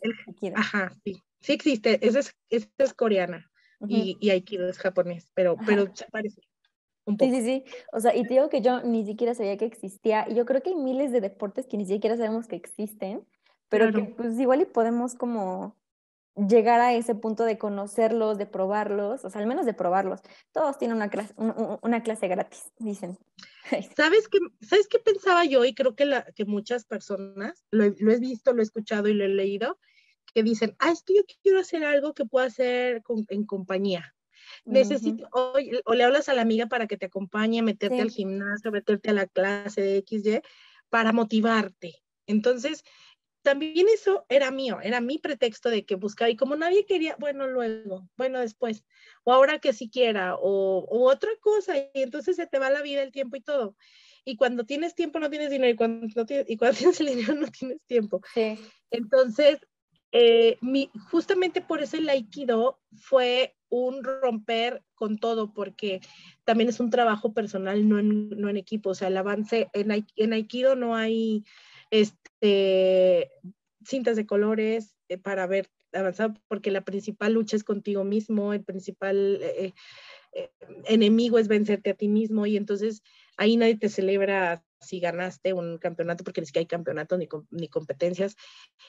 Ajá, 0.56 0.92
sí, 1.04 1.20
sí 1.42 1.54
existe, 1.54 2.06
esa 2.06 2.20
es, 2.20 2.70
es 2.78 2.94
coreana 2.94 3.50
y, 3.88 4.18
y, 4.20 4.30
Aikido 4.30 4.70
es 4.70 4.78
japonés, 4.78 5.32
pero, 5.34 5.58
pero 5.66 5.88
se 5.96 6.06
parece. 6.12 6.42
Un 7.06 7.18
poco. 7.18 7.32
Sí, 7.32 7.42
sí, 7.42 7.46
sí. 7.46 7.64
O 7.92 8.00
sea, 8.00 8.16
y 8.16 8.24
te 8.24 8.36
digo 8.36 8.50
que 8.50 8.62
yo 8.62 8.82
ni 8.82 9.06
siquiera 9.06 9.34
sabía 9.34 9.58
que 9.58 9.66
existía. 9.66 10.26
Y 10.30 10.36
yo 10.36 10.46
creo 10.46 10.62
que 10.62 10.70
hay 10.70 10.76
miles 10.76 11.12
de 11.12 11.22
deportes 11.22 11.68
que 11.68 11.78
ni 11.78 11.86
siquiera 11.86 12.16
sabemos 12.18 12.48
que 12.48 12.56
existen, 12.56 13.28
pero 13.70 13.92
que 13.92 14.04
pues 14.04 14.40
igual 14.40 14.62
y 14.62 14.66
podemos 14.66 15.16
como 15.16 15.76
llegar 16.36 16.80
a 16.80 16.94
ese 16.94 17.16
punto 17.16 17.44
de 17.44 17.58
conocerlos, 17.58 18.38
de 18.38 18.46
probarlos, 18.46 19.24
o 19.24 19.30
sea, 19.30 19.42
al 19.42 19.48
menos 19.48 19.66
de 19.66 19.74
probarlos. 19.74 20.22
Todos 20.52 20.78
tienen 20.78 20.98
una 20.98 21.10
clase, 21.10 21.34
una 21.38 22.04
clase 22.04 22.28
gratis, 22.28 22.72
dicen. 22.78 23.18
¿Sabes 23.98 24.28
qué, 24.28 24.40
¿Sabes 24.62 24.88
qué 24.88 25.00
pensaba 25.00 25.46
yo? 25.46 25.64
Y 25.66 25.74
creo 25.74 25.96
que, 25.96 26.06
la, 26.06 26.24
que 26.36 26.46
muchas 26.46 26.86
personas, 26.86 27.66
lo, 27.72 27.86
lo, 27.98 28.12
he 28.12 28.20
visto, 28.20 28.54
lo 28.54 28.62
he 28.62 28.64
escuchado 28.64 29.08
y 29.08 29.14
lo 29.14 29.26
he 29.26 29.30
leído, 29.30 29.78
que 30.34 30.44
dicen, 30.44 30.76
ah, 30.80 30.92
es 30.92 31.04
que 31.04 31.16
yo 31.16 31.22
quiero 31.44 31.60
hacer 31.60 31.84
algo 31.84 32.14
que 32.14 32.26
pueda 32.26 32.48
hacer 32.48 33.04
en 33.30 33.46
compañía. 33.46 34.16
Necesito, 34.66 35.28
o, 35.32 35.94
le 35.94 36.04
hablas 36.04 36.30
a 36.30 36.34
la 36.34 36.42
amiga 36.42 36.68
para 36.68 36.88
que 36.88 36.98
te 36.98 37.08
acompañe, 37.08 37.62
meterte 37.62 38.02
al 38.02 38.12
gimnasio, 38.12 38.72
meterte 38.72 39.10
a 39.10 39.14
la 39.14 39.28
clase 39.28 39.82
de 39.82 40.04
XY, 40.08 40.42
para 40.90 41.12
motivarte. 41.12 42.04
Entonces, 42.28 42.84
también 43.44 43.88
eso 43.94 44.26
era 44.30 44.52
mío, 44.52 44.80
era 44.82 45.02
mi 45.02 45.20
pretexto 45.20 45.70
de 45.70 45.86
que 45.86 45.96
buscaba 45.96 46.30
y 46.30 46.38
como 46.38 46.56
nadie 46.56 46.86
quería, 46.86 47.16
bueno, 47.20 47.48
luego, 47.48 48.08
bueno, 48.16 48.40
después, 48.40 48.86
o 49.24 49.34
ahora 49.34 49.60
que 49.60 49.74
siquiera, 49.74 50.36
o, 50.36 50.86
o 50.90 51.10
otra 51.10 51.32
cosa, 51.42 51.78
y 51.78 51.90
entonces 51.94 52.38
se 52.38 52.48
te 52.48 52.58
va 52.58 52.70
la 52.70 52.82
vida, 52.82 53.04
el 53.04 53.12
tiempo 53.12 53.36
y 53.36 53.42
todo. 53.42 53.76
Y 54.26 54.38
cuando 54.38 54.64
tienes 54.64 54.96
tiempo 54.96 55.20
no 55.20 55.30
tienes 55.30 55.50
dinero, 55.50 55.74
y 55.74 55.76
cuando, 55.76 56.08
no 56.16 56.26
tienes, 56.26 56.50
y 56.50 56.58
cuando 56.58 56.78
tienes 56.80 57.00
el 57.02 57.08
dinero 57.08 57.36
no 57.36 57.48
tienes 57.48 57.82
tiempo. 57.86 58.22
Sí. 58.34 58.58
Entonces, 58.90 59.60
eh, 60.12 60.58
mi, 60.62 60.92
justamente 61.10 61.62
por 61.62 61.82
eso 61.82 61.98
el 61.98 62.08
aikido 62.08 62.80
fue 62.96 63.56
un 63.74 64.04
romper 64.04 64.84
con 64.94 65.18
todo, 65.18 65.52
porque 65.52 66.00
también 66.44 66.70
es 66.70 66.80
un 66.80 66.92
trabajo 66.92 67.34
personal, 67.34 67.88
no 67.90 67.98
en, 67.98 68.30
no 68.30 68.50
en 68.50 68.58
equipo. 68.58 68.92
O 68.92 68.96
sea, 68.96 69.08
el 69.08 69.18
avance 69.18 69.70
en, 69.74 70.06
en 70.16 70.34
aikido 70.34 70.76
no 70.76 70.96
hay 70.96 71.44
este, 71.90 73.32
cintas 73.84 74.16
de 74.16 74.26
colores 74.26 74.96
eh, 75.10 75.18
para 75.18 75.48
ver 75.48 75.70
avanzado, 75.92 76.36
porque 76.48 76.72
la 76.72 76.84
principal 76.84 77.34
lucha 77.34 77.56
es 77.56 77.64
contigo 77.64 78.04
mismo, 78.04 78.54
el 78.54 78.64
principal 78.64 79.40
eh, 79.42 79.74
eh, 80.34 80.52
enemigo 80.86 81.38
es 81.40 81.48
vencerte 81.48 81.92
a 81.92 81.94
ti 81.94 82.08
mismo 82.08 82.46
y 82.46 82.58
entonces 82.58 83.04
ahí 83.38 83.58
nadie 83.58 83.78
te 83.78 83.90
celebra 83.90 84.64
si 84.84 85.00
ganaste 85.00 85.54
un 85.54 85.78
campeonato 85.78 86.24
porque 86.24 86.42
ni 86.42 86.48
siquiera 86.48 86.62
hay 86.64 86.68
campeonato 86.68 87.18
ni, 87.18 87.28
ni 87.52 87.68
competencias. 87.68 88.36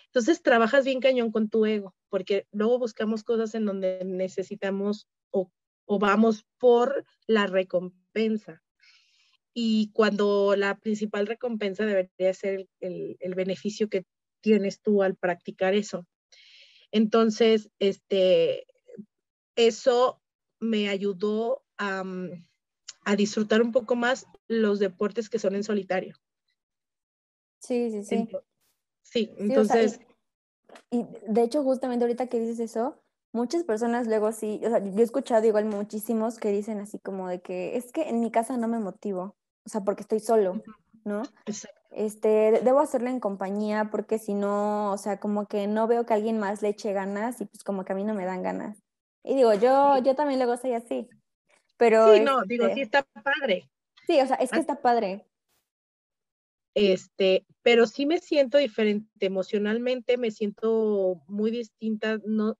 Entonces 0.07 0.43
trabajas 0.43 0.85
bien 0.85 1.01
cañón 1.01 1.33
con 1.33 1.49
tu 1.49 1.65
ego 1.67 1.95
porque 2.09 2.47
luego 2.53 2.79
buscamos 2.79 3.25
cosas 3.25 3.55
en 3.55 3.65
donde 3.65 4.05
necesitamos 4.05 5.09
o, 5.31 5.51
o 5.87 5.99
vamos 5.99 6.45
por 6.59 7.05
la 7.27 7.47
recompensa 7.47 8.63
y 9.55 9.93
cuando 9.93 10.57
la 10.57 10.77
principal 10.79 11.29
recompensa 11.29 11.87
debería 11.87 12.35
ser 12.35 12.69
el, 12.81 13.17
el, 13.21 13.35
beneficio 13.35 13.89
que 13.89 14.05
tienes 14.41 14.83
tú 14.83 15.03
al 15.03 15.15
practicar 15.15 15.75
eso. 15.75 16.07
Entonces, 16.91 17.71
este, 17.79 18.67
eso 19.55 20.21
me 20.59 20.89
ayudó 20.89 21.65
a, 21.77 22.03
mm, 22.03 22.45
a, 23.05 23.17
disfrutar 23.17 23.63
un 23.63 23.73
poco 23.73 23.95
más 23.95 24.27
los 24.49 24.79
deportes 24.79 25.29
que 25.29 25.39
son 25.39 25.55
en 25.55 25.65
solitario. 25.65 26.17
Sí, 27.61 27.91
sí, 27.91 28.05
sí. 28.05 28.29
sí, 29.03 29.35
entonces... 29.39 30.01
y, 30.91 31.07
de 31.29 31.43
hecho, 31.43 31.63
justamente 31.63 32.05
ahorita 32.05 32.27
que 32.27 32.41
dices 32.41 32.61
eso, 32.61 33.01
muchas 33.33 33.65
personas 33.65 34.07
luego 34.07 34.33
sí, 34.33 34.61
o 34.65 34.69
sea, 34.69 34.85
yo 34.85 34.99
he 34.99 35.03
escuchado 35.03 35.47
igual 35.47 35.65
muchísimos 35.65 36.39
que 36.39 36.51
dicen 36.51 36.81
así 36.81 36.99
como 36.99 37.29
de 37.29 37.41
que 37.41 37.77
es 37.77 37.91
que 37.93 38.09
en 38.09 38.21
mi 38.21 38.31
casa 38.31 38.57
no 38.57 38.69
me 38.69 38.79
motivo 38.79 39.37
o 39.65 39.69
sea, 39.69 39.81
porque 39.83 40.03
estoy 40.03 40.21
solo, 40.21 40.63
¿no? 41.05 41.23
Este, 41.91 42.61
debo 42.63 42.81
hacerlo 42.81 43.09
en 43.09 43.21
compañía 43.21 43.89
porque 43.91 44.19
si 44.19 44.35
no, 44.35 44.93
o 44.93 44.99
sea, 44.99 45.19
como 45.19 45.47
que 45.47 45.67
no 45.67 45.87
veo 45.87 46.05
que 46.05 46.15
alguien 46.15 46.39
más 46.39 46.61
le 46.61 46.69
eche 46.71 46.93
ganas 46.93 47.41
y 47.41 47.47
pues 47.47 47.65
como 47.65 47.85
que 47.85 47.93
a 47.93 47.97
mí 47.97 48.05
no 48.05 48.15
me 48.15 48.27
dan 48.27 48.43
ganas. 48.43 48.83
Y 49.23 49.35
digo, 49.37 49.55
yo, 49.55 49.99
yo 49.99 50.15
también 50.15 50.39
luego 50.39 50.57
soy 50.57 50.75
así. 50.75 51.09
Pero 51.85 52.15
sí, 52.15 52.21
no, 52.21 52.43
digo, 52.45 52.65
sí 52.67 52.81
este 52.81 52.99
está 52.99 53.03
padre. 53.23 53.71
Sí, 54.07 54.19
o 54.21 54.27
sea, 54.27 54.37
es 54.37 54.51
que 54.51 54.57
ah. 54.57 54.61
está 54.61 54.81
padre. 54.81 55.27
Este, 56.75 57.47
pero 57.63 57.87
sí 57.87 58.07
me 58.07 58.19
siento 58.19 58.59
diferente 58.59 59.27
emocionalmente, 59.27 60.17
me 60.17 60.31
siento 60.31 61.23
muy 61.29 61.51
distinta, 61.51 62.19
no 62.25 62.57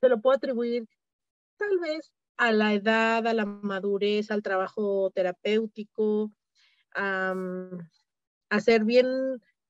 se 0.00 0.08
lo 0.08 0.20
puedo 0.20 0.36
atribuir 0.36 0.86
tal 1.56 1.78
vez 1.78 2.12
a 2.36 2.52
la 2.52 2.74
edad, 2.74 3.26
a 3.26 3.34
la 3.34 3.46
madurez, 3.46 4.30
al 4.30 4.42
trabajo 4.42 5.10
terapéutico, 5.14 6.32
a, 6.94 7.34
ser 8.60 8.84
bien 8.84 9.06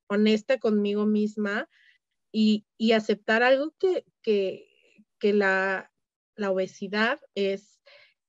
honesta 0.09 0.59
conmigo 0.59 1.07
misma 1.07 1.69
y, 2.33 2.67
aceptar 2.93 3.43
algo 3.43 3.73
que, 3.79 4.05
que, 4.23 5.33
la, 5.33 5.91
obesidad 6.37 7.21
es, 7.35 7.81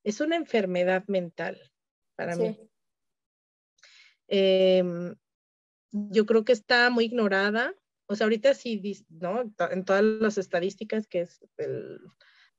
es 0.04 0.22
una 0.22 0.36
enfermedad 0.36 1.04
mental 1.08 1.72
para 2.16 2.36
mí. 2.36 2.58
Em, 4.28 5.16
yo 5.92 6.26
creo 6.26 6.44
que 6.44 6.54
está 6.54 6.90
muy 6.90 7.06
ignorada. 7.06 7.74
O 8.08 8.16
sea, 8.16 8.26
ahorita 8.26 8.54
sí, 8.54 9.06
¿no? 9.10 9.54
En 9.72 9.86
todas 9.86 10.04
las 10.04 10.38
estadísticas, 10.38 11.08
que 11.08 11.22
es 11.22 11.46
el 11.58 12.02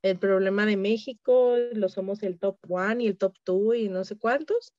el 0.05 0.19
problema 0.19 0.67
de 0.67 0.77
México, 0.77 1.57
lo 1.73 1.89
somos 1.89 2.23
el 2.23 2.39
top 2.39 2.59
one 2.69 3.05
y 3.05 3.07
el 3.07 3.17
top 3.17 3.39
two 3.43 3.73
y 3.73 3.89
no 3.89 4.05
sé 4.05 4.19
cuántos, 4.19 4.75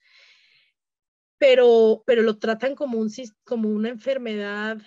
pero, 1.40 2.04
pero 2.06 2.22
lo 2.22 2.38
tratan 2.38 2.76
como, 2.76 3.00
un, 3.00 3.10
como 3.44 3.70
una 3.70 3.90
enfermedad 3.90 4.78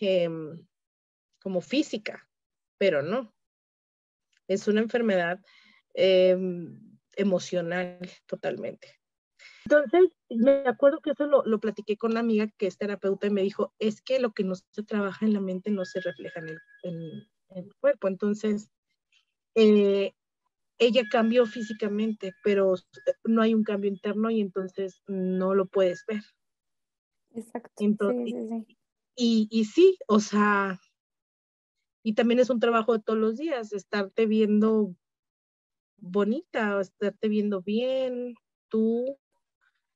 em, 0.00 0.66
como 1.40 1.60
física, 1.60 2.28
pero 2.76 3.02
no. 3.02 3.32
Es 4.48 4.66
una 4.66 4.80
enfermedad 4.80 5.40
em, 5.94 6.83
emocional 7.16 7.98
totalmente. 8.26 9.00
Entonces, 9.66 10.10
me 10.28 10.66
acuerdo 10.66 11.00
que 11.00 11.10
eso 11.10 11.26
lo, 11.26 11.42
lo, 11.44 11.58
platiqué 11.58 11.96
con 11.96 12.12
una 12.12 12.20
amiga 12.20 12.48
que 12.58 12.66
es 12.66 12.76
terapeuta 12.76 13.26
y 13.26 13.30
me 13.30 13.42
dijo, 13.42 13.72
es 13.78 14.02
que 14.02 14.20
lo 14.20 14.32
que 14.32 14.44
no 14.44 14.54
se 14.54 14.82
trabaja 14.82 15.24
en 15.24 15.32
la 15.32 15.40
mente 15.40 15.70
no 15.70 15.84
se 15.84 16.00
refleja 16.00 16.40
en 16.40 16.48
el, 16.48 16.58
en 16.82 17.28
el 17.48 17.74
cuerpo. 17.80 18.08
Entonces, 18.08 18.70
eh, 19.54 20.12
ella 20.78 21.02
cambió 21.10 21.46
físicamente, 21.46 22.32
pero 22.42 22.74
no 23.24 23.42
hay 23.42 23.54
un 23.54 23.64
cambio 23.64 23.90
interno 23.90 24.30
y 24.30 24.40
entonces 24.40 25.02
no 25.06 25.54
lo 25.54 25.66
puedes 25.66 26.04
ver. 26.06 26.22
Exacto. 27.34 28.12
Y, 29.16 29.48
y 29.50 29.64
sí, 29.64 29.96
o 30.08 30.20
sea, 30.20 30.80
y 32.02 32.14
también 32.14 32.40
es 32.40 32.50
un 32.50 32.60
trabajo 32.60 32.92
de 32.92 33.02
todos 33.02 33.18
los 33.18 33.36
días, 33.36 33.72
estarte 33.72 34.26
viendo 34.26 34.94
bonita, 36.10 36.76
o 36.76 36.80
estarte 36.80 37.28
viendo 37.28 37.62
bien, 37.62 38.34
tú. 38.68 39.16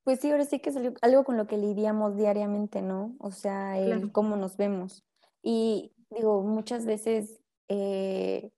Pues 0.03 0.19
sí, 0.19 0.31
ahora 0.31 0.45
sí 0.45 0.59
que 0.59 0.69
es 0.69 0.77
algo 1.01 1.23
con 1.23 1.37
lo 1.37 1.47
que 1.47 1.57
lidiamos 1.57 2.15
diariamente, 2.15 2.81
¿no? 2.81 3.15
O 3.19 3.31
sea, 3.31 3.77
el 3.77 4.11
cómo 4.11 4.35
nos 4.35 4.57
vemos. 4.57 5.05
Y 5.41 5.93
digo, 6.09 6.41
muchas 6.41 6.85
veces 6.85 7.41
eh, 7.67 8.51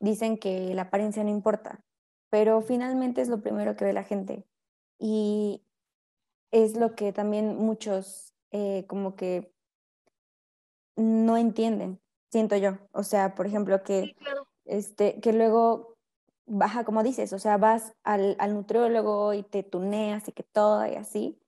dicen 0.00 0.38
que 0.38 0.74
la 0.74 0.82
apariencia 0.82 1.22
no 1.22 1.30
importa, 1.30 1.84
pero 2.30 2.60
finalmente 2.62 3.20
es 3.20 3.28
lo 3.28 3.40
primero 3.40 3.76
que 3.76 3.84
ve 3.84 3.92
la 3.92 4.04
gente. 4.04 4.44
Y 4.98 5.62
es 6.50 6.76
lo 6.76 6.94
que 6.94 7.12
también 7.12 7.56
muchos 7.56 8.34
eh, 8.50 8.84
como 8.86 9.16
que 9.16 9.52
no 10.96 11.36
entienden, 11.36 12.00
siento 12.30 12.56
yo. 12.56 12.78
O 12.92 13.02
sea, 13.02 13.34
por 13.34 13.46
ejemplo, 13.46 13.82
que, 13.82 14.14
este, 14.64 15.20
que 15.20 15.32
luego 15.32 15.91
baja, 16.52 16.84
como 16.84 17.02
dices, 17.02 17.32
o 17.32 17.38
sea, 17.38 17.56
vas 17.56 17.94
al, 18.04 18.36
al, 18.38 18.54
nutriólogo 18.54 19.32
y 19.34 19.42
te 19.42 19.62
tuneas 19.62 20.28
y 20.28 20.32
que 20.32 20.42
todo 20.42 20.86
y 20.86 20.94
así. 20.96 21.38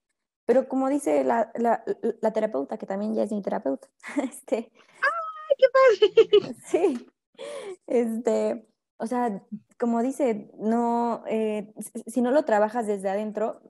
Pero 0.46 0.68
como 0.68 0.88
dice 0.88 1.24
la, 1.24 1.50
la, 1.54 1.84
la 2.20 2.32
terapeuta, 2.32 2.78
que 2.78 2.86
también 2.86 3.14
ya 3.14 3.22
es 3.22 3.32
mi 3.32 3.42
terapeuta, 3.42 3.88
este... 4.22 4.70
¡Ay, 4.72 5.56
qué 5.58 5.66
padre! 5.72 6.56
Sí, 6.66 7.06
este, 7.86 8.66
o 8.96 9.06
sea, 9.06 9.42
como 9.78 10.02
dice, 10.02 10.50
no, 10.58 11.22
eh, 11.28 11.72
si 12.06 12.22
no 12.22 12.30
lo 12.30 12.44
trabajas 12.44 12.86
desde 12.86 13.10
adentro, 13.10 13.60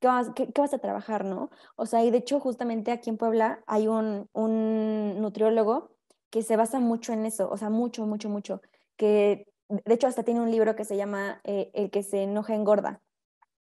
¿qué 0.00 0.08
vas, 0.08 0.30
qué, 0.34 0.52
vas, 0.56 0.74
a 0.74 0.78
trabajar, 0.78 1.24
no? 1.24 1.50
O 1.76 1.86
sea, 1.86 2.04
y 2.04 2.10
de 2.10 2.18
hecho, 2.18 2.40
justamente 2.40 2.92
aquí 2.92 3.10
en 3.10 3.16
Puebla 3.18 3.62
hay 3.66 3.88
un, 3.88 4.28
un 4.32 5.20
nutriólogo 5.20 5.96
que 6.30 6.42
se 6.42 6.56
basa 6.56 6.80
mucho 6.80 7.12
en 7.12 7.26
eso, 7.26 7.48
o 7.50 7.56
sea, 7.56 7.70
mucho, 7.70 8.06
mucho, 8.06 8.28
mucho, 8.28 8.60
que 8.96 9.46
de 9.68 9.94
hecho 9.94 10.06
hasta 10.06 10.22
tiene 10.22 10.40
un 10.40 10.50
libro 10.50 10.76
que 10.76 10.84
se 10.84 10.96
llama 10.96 11.40
eh, 11.44 11.70
El 11.74 11.90
que 11.90 12.02
se 12.02 12.22
enoja 12.22 12.54
engorda 12.54 13.00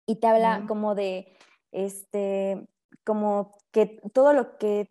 y 0.06 0.16
te 0.16 0.26
habla 0.26 0.60
mm. 0.60 0.66
como 0.66 0.94
de, 0.94 1.36
este, 1.72 2.66
como 3.04 3.52
que 3.70 4.00
todo 4.12 4.32
lo 4.32 4.58
que 4.58 4.88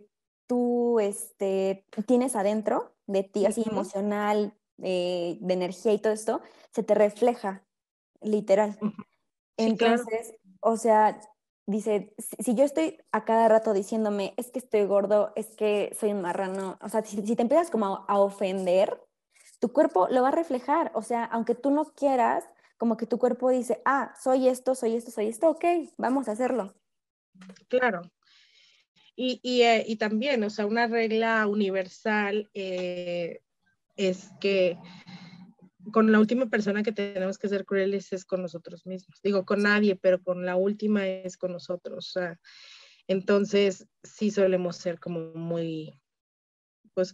tú 0.48 1.00
este, 1.00 1.86
tienes 2.06 2.36
adentro 2.36 2.94
de 3.08 3.24
ti, 3.24 3.46
así 3.46 3.64
emocional, 3.70 4.54
eh, 4.82 5.38
de 5.40 5.54
energía 5.54 5.94
y 5.94 6.00
todo 6.00 6.14
esto, 6.14 6.42
se 6.72 6.84
te 6.84 6.96
refleja, 6.96 7.64
literal. 8.22 8.78
Entonces, 9.58 10.36
o 10.62 10.78
sea, 10.78 11.20
dice, 11.66 12.14
si, 12.40 12.56
yo 12.56 12.64
estoy 12.64 12.98
a 13.12 13.26
cada 13.26 13.48
rato 13.48 13.74
diciéndome, 13.74 14.34
es 14.38 14.52
que 14.52 14.60
estoy 14.60 14.86
gordo, 14.86 15.32
es 15.36 15.56
que 15.56 15.96
soy 16.00 16.12
un 16.12 16.22
marrano, 16.22 16.78
o 16.82 16.90
sea, 16.90 17.04
si, 17.04 17.22
te 17.22 17.42
empiezas 17.42 17.70
como 17.70 18.06
a, 18.08 18.20
ofender, 18.20 19.00
tu 19.64 19.72
cuerpo 19.72 20.10
lo 20.12 20.22
va 20.24 20.28
a 20.28 20.32
reflejar, 20.32 20.92
o 20.94 21.02
sea, 21.02 21.24
aunque 21.24 21.56
tú 21.56 21.72
no 21.72 21.86
quieras, 21.94 22.44
como 22.78 22.98
que 22.98 23.06
tu 23.06 23.18
cuerpo 23.18 23.50
dice, 23.50 23.82
ah, 23.86 24.14
soy 24.22 24.50
esto, 24.50 24.76
soy 24.76 24.94
esto, 24.94 25.10
soy 25.10 25.28
esto, 25.28 25.50
ok, 25.52 25.64
vamos 25.96 26.28
a 26.28 26.34
hacerlo. 26.34 26.76
Claro, 27.70 28.02
y, 29.16 29.40
y, 29.42 29.62
eh, 29.62 29.96
también, 29.98 30.44
o 30.44 30.50
sea, 30.50 30.66
una 30.66 30.88
regla 30.88 31.48
universal 31.48 32.50
eh, 32.54 33.40
es 33.96 34.32
que 34.42 34.78
con 35.94 36.12
la 36.12 36.20
última 36.20 36.48
persona 36.48 36.84
que 36.84 36.92
tenemos 36.92 37.38
que 37.38 37.48
ser 37.48 37.64
crueles 37.64 38.12
es 38.12 38.26
con 38.26 38.42
nosotros 38.42 38.86
mismos. 38.86 39.22
Digo, 39.24 39.46
con 39.46 39.64
nadie, 39.64 39.96
pero 39.96 40.22
con 40.22 40.46
la 40.46 40.58
última 40.58 41.08
es 41.08 41.38
con 41.38 41.54
nosotros. 41.54 42.10
O 42.10 42.20
sea, 42.20 42.38
entonces, 43.08 43.88
sí 44.04 44.30
solemos 44.30 44.76
ser 44.76 45.00
como 45.00 45.34
muy, 45.36 46.02
pues, 46.94 47.14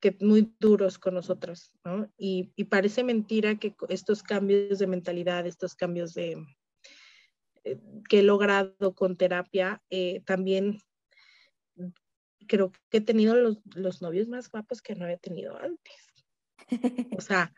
que 0.00 0.16
muy 0.20 0.52
duros 0.58 0.98
con 0.98 1.14
nosotros, 1.14 1.72
¿no? 1.84 2.10
Y, 2.16 2.52
y 2.56 2.64
parece 2.64 3.04
mentira 3.04 3.56
que 3.56 3.74
estos 3.88 4.22
cambios 4.22 4.78
de 4.78 4.86
mentalidad, 4.86 5.46
estos 5.46 5.74
cambios 5.74 6.14
de, 6.14 6.42
eh, 7.64 7.78
que 8.08 8.20
he 8.20 8.22
logrado 8.22 8.94
con 8.94 9.16
terapia, 9.16 9.82
eh, 9.90 10.22
también 10.24 10.80
creo 12.46 12.72
que 12.88 12.98
he 12.98 13.00
tenido 13.00 13.34
los, 13.34 13.58
los, 13.74 14.02
novios 14.02 14.28
más 14.28 14.50
guapos 14.50 14.82
que 14.82 14.94
no 14.94 15.04
había 15.04 15.18
tenido 15.18 15.56
antes. 15.56 16.06
O 17.16 17.20
sea, 17.20 17.52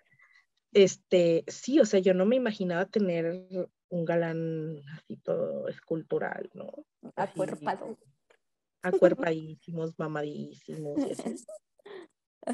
este, 0.73 1.45
sí, 1.47 1.79
o 1.81 1.85
sea, 1.85 2.01
yo 2.01 2.15
no 2.15 2.27
me 2.27 2.37
imaginaba 2.37 2.87
tener 2.87 3.47
un 3.89 4.05
galán 4.05 4.83
así 4.97 5.17
todo 5.19 5.69
escultural, 5.69 6.51
¿no? 6.55 6.71
Acuerpado. 7.15 7.99
Acuerpadísimos, 8.83 9.99
mamadísimos. 9.99 10.99
Y, 10.99 11.13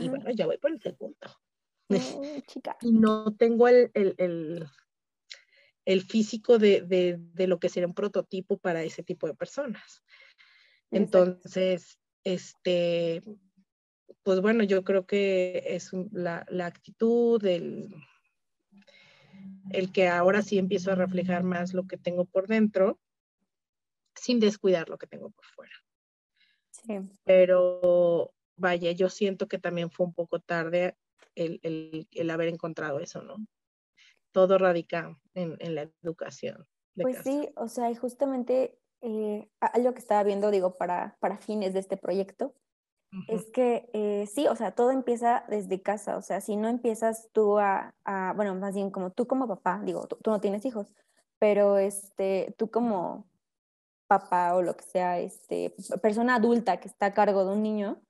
y 0.00 0.08
bueno, 0.08 0.30
ya 0.30 0.46
voy 0.46 0.58
por 0.58 0.70
el 0.72 0.80
segundo. 0.80 1.16
chica. 2.46 2.76
Y 2.82 2.92
no 2.92 3.34
tengo 3.36 3.68
el, 3.68 3.90
el, 3.94 4.14
el 4.18 4.68
el 5.88 6.02
físico 6.02 6.58
de, 6.58 6.82
de, 6.82 7.46
lo 7.46 7.58
que 7.58 7.70
sería 7.70 7.86
un 7.86 7.94
prototipo 7.94 8.58
para 8.58 8.82
ese 8.82 9.02
tipo 9.02 9.26
de 9.26 9.32
personas. 9.32 10.02
Entonces, 10.90 11.98
este, 12.24 13.22
pues 14.22 14.42
bueno, 14.42 14.64
yo 14.64 14.84
creo 14.84 15.06
que 15.06 15.62
es 15.64 15.90
la, 16.12 16.44
la, 16.50 16.66
actitud, 16.66 17.42
el, 17.42 17.88
el 19.70 19.90
que 19.90 20.08
ahora 20.08 20.42
sí 20.42 20.58
empiezo 20.58 20.92
a 20.92 20.94
reflejar 20.94 21.42
más 21.42 21.72
lo 21.72 21.86
que 21.86 21.96
tengo 21.96 22.26
por 22.26 22.48
dentro, 22.48 23.00
sin 24.14 24.40
descuidar 24.40 24.90
lo 24.90 24.98
que 24.98 25.06
tengo 25.06 25.30
por 25.30 25.46
fuera. 25.46 25.74
Sí. 26.70 26.98
Pero 27.24 28.34
vaya, 28.58 28.92
yo 28.92 29.08
siento 29.08 29.48
que 29.48 29.58
también 29.58 29.90
fue 29.90 30.06
un 30.06 30.14
poco 30.14 30.40
tarde 30.40 30.96
el, 31.34 31.60
el, 31.62 32.08
el 32.10 32.30
haber 32.30 32.48
encontrado 32.48 33.00
eso, 33.00 33.22
¿no? 33.22 33.36
todo 34.32 34.58
radica 34.58 35.18
en, 35.34 35.74
la 35.74 35.90
educación. 36.02 36.66
pues 36.94 37.18
sí, 37.24 37.48
o 37.56 37.68
sea, 37.68 37.90
y 37.90 37.94
justamente 37.94 38.78
eh, 39.00 39.48
algo 39.60 39.92
que 39.94 40.00
estaba 40.00 40.22
viendo, 40.22 40.50
digo, 40.50 40.76
para, 40.76 41.16
para 41.20 41.38
fines 41.38 41.72
de 41.72 41.80
este 41.80 41.96
proyecto, 41.96 42.54
es 43.26 43.50
que 43.50 43.88
eh, 43.94 44.26
sí, 44.26 44.46
o 44.48 44.54
sea, 44.54 44.72
todo 44.72 44.90
empieza 44.90 45.42
desde 45.48 45.80
casa, 45.80 46.18
o 46.18 46.22
sea, 46.22 46.42
si 46.42 46.56
no 46.56 46.68
empiezas 46.68 47.30
tú 47.32 47.58
a, 47.58 47.94
bueno, 48.36 48.54
más 48.54 48.74
bien 48.74 48.90
como 48.90 49.10
tú 49.10 49.26
como 49.26 49.48
papá, 49.48 49.80
digo, 49.82 50.06
tú, 50.06 50.18
no 50.30 50.40
tienes 50.40 50.64
hijos, 50.66 50.92
pero 51.38 51.78
este, 51.78 52.54
tú 52.58 52.70
como 52.70 53.26
papá 54.08 54.54
o 54.54 54.62
lo 54.62 54.76
que 54.76 54.84
sea, 54.84 55.18
este, 55.18 55.74
persona 56.02 56.34
adulta 56.34 56.80
que 56.80 56.88
está 56.88 57.06
a 57.06 57.14
cargo 57.14 57.46
de 57.46 57.52
un 57.54 57.62
niño, 57.62 58.02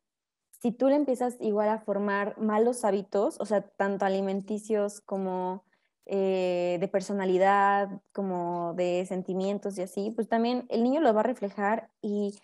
si 0.60 0.72
tú 0.72 0.88
le 0.88 0.96
empiezas 0.96 1.36
igual 1.40 1.68
a 1.68 1.78
formar 1.78 2.38
malos 2.38 2.84
hábitos, 2.84 3.40
o 3.40 3.46
sea, 3.46 3.62
tanto 3.62 4.04
alimenticios 4.04 5.00
como 5.00 5.64
eh, 6.06 6.78
de 6.80 6.88
personalidad, 6.88 8.02
como 8.12 8.74
de 8.74 9.04
sentimientos 9.06 9.78
y 9.78 9.82
así, 9.82 10.10
pues 10.10 10.28
también 10.28 10.66
el 10.68 10.82
niño 10.82 11.00
lo 11.00 11.14
va 11.14 11.20
a 11.20 11.24
reflejar 11.24 11.90
y 12.02 12.34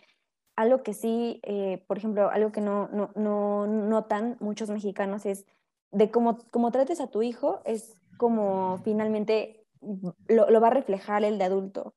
algo 0.56 0.82
que 0.82 0.94
sí, 0.94 1.40
eh, 1.42 1.82
por 1.88 1.98
ejemplo, 1.98 2.30
algo 2.30 2.52
que 2.52 2.60
no, 2.60 2.88
no, 2.88 3.10
no 3.16 3.66
notan 3.66 4.36
muchos 4.38 4.70
mexicanos 4.70 5.26
es 5.26 5.46
de 5.90 6.10
cómo, 6.10 6.38
cómo 6.50 6.70
trates 6.70 7.00
a 7.00 7.08
tu 7.08 7.22
hijo, 7.22 7.60
es 7.64 7.96
como 8.16 8.78
finalmente 8.84 9.66
lo, 10.28 10.50
lo 10.50 10.60
va 10.60 10.68
a 10.68 10.70
reflejar 10.70 11.24
el 11.24 11.38
de 11.38 11.44
adulto. 11.44 11.94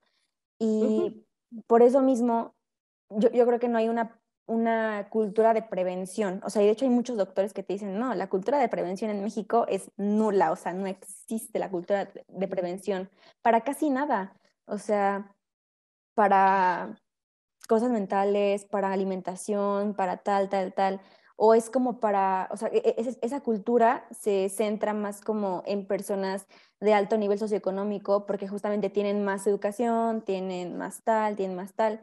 Y 0.60 1.24
por 1.68 1.84
eso 1.84 2.02
mismo, 2.02 2.56
yo, 3.10 3.30
yo 3.32 3.46
creo 3.46 3.60
que 3.60 3.70
no 3.70 3.78
hay 3.78 3.90
una 3.90 4.20
una 4.48 5.10
cultura 5.10 5.54
de 5.54 5.62
prevención. 5.62 6.42
O 6.44 6.50
sea, 6.50 6.64
y 6.64 6.66
de 6.66 6.72
hecho 6.72 6.86
hay 6.86 6.92
muchos 6.92 7.18
doctores 7.18 7.54
que 7.54 7.64
te 7.64 7.74
dicen, 7.74 8.00
no, 8.00 8.16
la 8.16 8.30
cultura 8.30 8.60
de 8.60 8.70
prevención 8.70 9.12
en 9.12 9.24
México 9.24 9.66
es 9.70 9.92
nula, 9.98 10.52
o 10.52 10.56
sea, 10.56 10.74
no 10.74 10.88
existe 10.88 11.60
la 11.60 11.70
cultura 11.70 12.10
de 12.28 12.48
prevención 12.48 13.10
para 13.42 13.62
casi 13.62 13.90
nada. 13.90 14.34
O 14.66 14.78
sea, 14.80 15.36
para 16.16 17.00
cosas 17.68 17.92
mentales, 17.92 18.66
para 18.66 18.92
alimentación, 18.92 19.94
para 19.96 20.18
tal, 20.18 20.50
tal, 20.50 20.74
tal. 20.74 21.02
o 21.36 21.54
es 21.54 21.70
como 21.70 22.00
para, 22.00 22.50
o 22.52 22.58
sea, 22.58 22.70
e, 22.70 22.78
e, 22.98 23.18
esa 23.22 23.42
cultura 23.42 24.08
se 24.12 24.50
centra 24.50 24.94
más 24.94 25.22
como 25.22 25.64
en 25.68 25.86
personas 25.88 26.48
de 26.80 26.94
alto 26.94 27.18
nivel 27.18 27.40
socioeconómico 27.40 28.26
porque 28.26 28.48
justamente 28.48 28.90
tienen 28.90 29.24
más 29.24 29.46
educación, 29.48 30.22
tienen 30.24 30.78
más 30.78 31.04
tal, 31.04 31.36
tienen 31.36 31.56
más 31.56 31.74
tal, 31.74 32.02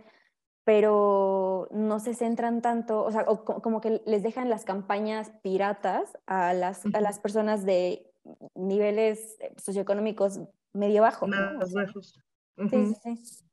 pero 0.65 1.69
no 1.71 2.01
se 2.01 2.15
centran 2.15 2.63
tanto, 2.63 3.05
o 3.05 3.13
sea, 3.13 3.27
como 3.27 3.81
que 3.81 4.03
les 4.07 4.23
dejan 4.23 4.49
las 4.49 4.65
campañas 4.65 5.31
piratas 5.43 6.17
a 6.27 6.55
las, 6.55 6.85
a 6.95 7.01
las 7.01 7.19
personas 7.19 7.65
de 7.65 8.11
niveles 8.55 9.37
socioeconómicos 9.63 10.41
medio 10.73 11.03
bajo. 11.03 11.27
Más 11.27 11.73
bajos. 11.73 12.19
Sí, 12.71 12.95
sí, 12.95 12.95
sí. 13.03 13.45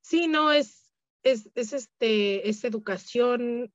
Sí, 0.00 0.26
no, 0.28 0.52
es, 0.52 0.88
es, 1.22 1.50
es, 1.54 1.72
este, 1.72 2.48
es 2.48 2.64
educación, 2.64 3.72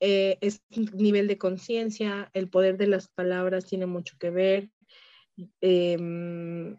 eh, 0.00 0.38
es 0.40 0.62
nivel 0.70 1.26
de 1.26 1.38
conciencia, 1.38 2.30
el 2.34 2.50
poder 2.50 2.76
de 2.76 2.86
las 2.86 3.08
palabras 3.08 3.64
tiene 3.64 3.86
mucho 3.86 4.16
que 4.18 4.30
ver. 4.30 4.70
Em, 5.60 6.78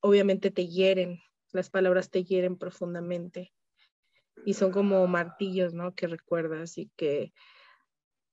obviamente 0.00 0.50
te 0.50 0.66
hieren, 0.66 1.20
las 1.52 1.70
palabras 1.70 2.10
te 2.10 2.24
hieren 2.24 2.56
profundamente 2.56 3.52
y 4.44 4.54
son 4.54 4.72
como 4.72 5.06
martillos, 5.06 5.74
¿no? 5.74 5.94
Que 5.94 6.06
recuerdas 6.06 6.78
y 6.78 6.90
que 6.96 7.32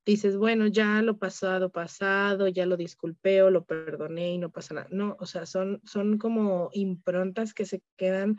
dices, 0.05 0.37
bueno, 0.37 0.67
ya 0.67 1.01
lo 1.01 1.17
pasado, 1.17 1.69
pasado, 1.69 2.47
ya 2.47 2.65
lo 2.65 2.77
disculpé 2.77 3.41
o 3.41 3.49
lo 3.49 3.65
perdoné 3.65 4.31
y 4.31 4.37
no 4.37 4.49
pasa 4.49 4.73
nada. 4.73 4.87
No, 4.89 5.17
o 5.19 5.25
sea, 5.25 5.45
son, 5.45 5.81
son 5.83 6.17
como 6.17 6.69
improntas 6.71 7.53
que 7.53 7.65
se 7.65 7.81
quedan 7.97 8.37